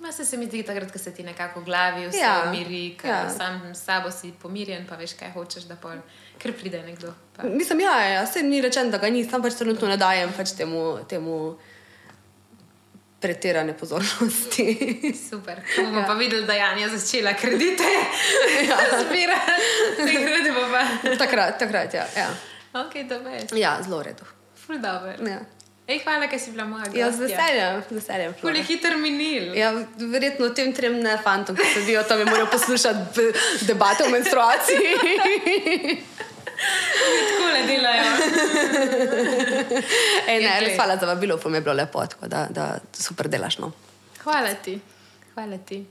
[0.00, 2.50] Ma se, se mi zdi, takrat, ko se ti nekako v glavi vse Ja, ja.
[2.50, 3.08] umiri, ja.
[3.08, 3.30] ja.
[3.30, 6.00] sam s sabo si pomirjen, pa veš, kaj hočeš, da pol,
[6.38, 7.14] ker pride nekdo.
[7.36, 7.42] Pa.
[7.42, 10.56] Mislim, ja, ja, se ni rečeno, da ga ni, sam pač trenutno ne dajem pač
[10.58, 11.56] temu, temu
[13.22, 14.66] pretirane pozornosti.
[15.30, 15.62] Super.
[15.74, 16.06] Ko bomo ja.
[16.06, 17.82] pa videli, da je Janja začela kredite,
[18.68, 18.76] ja.
[19.06, 19.62] zbirati,
[19.96, 21.16] takrat bo pa.
[21.18, 22.06] takrat, takrat, ja.
[22.16, 22.28] Ja,
[22.72, 23.50] Ok, veš.
[23.56, 24.24] ja zelo v redu.
[24.66, 25.12] Ful dobro.
[25.28, 25.40] Ja,
[25.86, 27.00] Ej, hvala, ker si bila moja gostja.
[27.00, 28.34] ja z veseljem, z veseljem.
[28.40, 29.50] Ful je hiter minil.
[29.58, 33.26] Ja, verjetno tem trem ne fantom, ki sedijo tam in morajo poslušati
[33.66, 34.94] debate o menstruaciji.
[36.44, 38.10] Tako le delajo.
[40.28, 43.28] Ej, ne, res hvala za vabilo, pa mi je bilo lepo, tako da, da super
[43.28, 43.58] delaš.
[43.58, 43.72] No.
[44.24, 44.78] Hvala ti.
[45.34, 45.84] Hvala ti.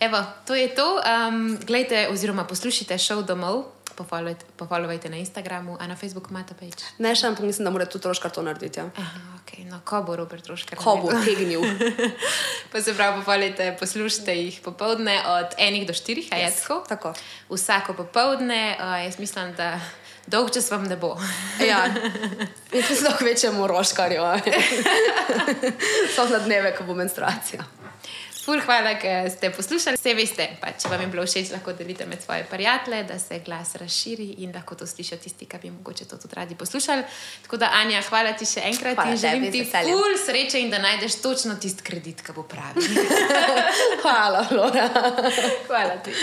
[0.00, 1.00] Evo, to je to.
[1.02, 3.64] Um, glejte, oziroma poslušajte šov domov,
[3.98, 6.86] pofollowajte- pofollowajte na Instagramu, a na Facebooku imate page.
[6.98, 8.78] Ne, še ampak mislim, da mora tudi troškar to narediti.
[8.78, 8.86] Ja.
[8.96, 9.64] Aha, okay.
[9.64, 10.78] no, ko bo Robert troškar.
[10.78, 11.60] Ko bo tegnil.
[12.72, 16.84] Pa se pravi, pofollowajte, poslušajte jih popovdne od enih do štirih, a je Yes, tako?
[16.88, 17.14] tako.
[17.50, 19.80] Vsako popovdne, uh, jaz mislim, da
[20.26, 21.16] dolg čas vam ne bo.
[21.60, 21.86] Ja,
[22.72, 24.22] in to so kvečemu roškarju.
[26.14, 27.64] So na dneve, ko bo menstruacija.
[28.48, 29.98] Ful, hvala, ker ste poslušali.
[30.00, 33.42] Vse veste, pa, če vam je bilo všeč, lahko delite med svoje prijatelje, da se
[33.44, 37.02] glas razširi in lahko to slišijo tisti, ki bi mogoče to tudi radi poslušali.
[37.42, 39.98] Tako da, Anja, hvala ti še enkrat Hvala in želim tebi, ti z veseljem.
[39.98, 42.88] ful sreče in da najdeš točno tisti kredit, ki bo pravi.
[44.06, 44.88] Hvala, Flora.
[45.68, 46.16] hvala ti.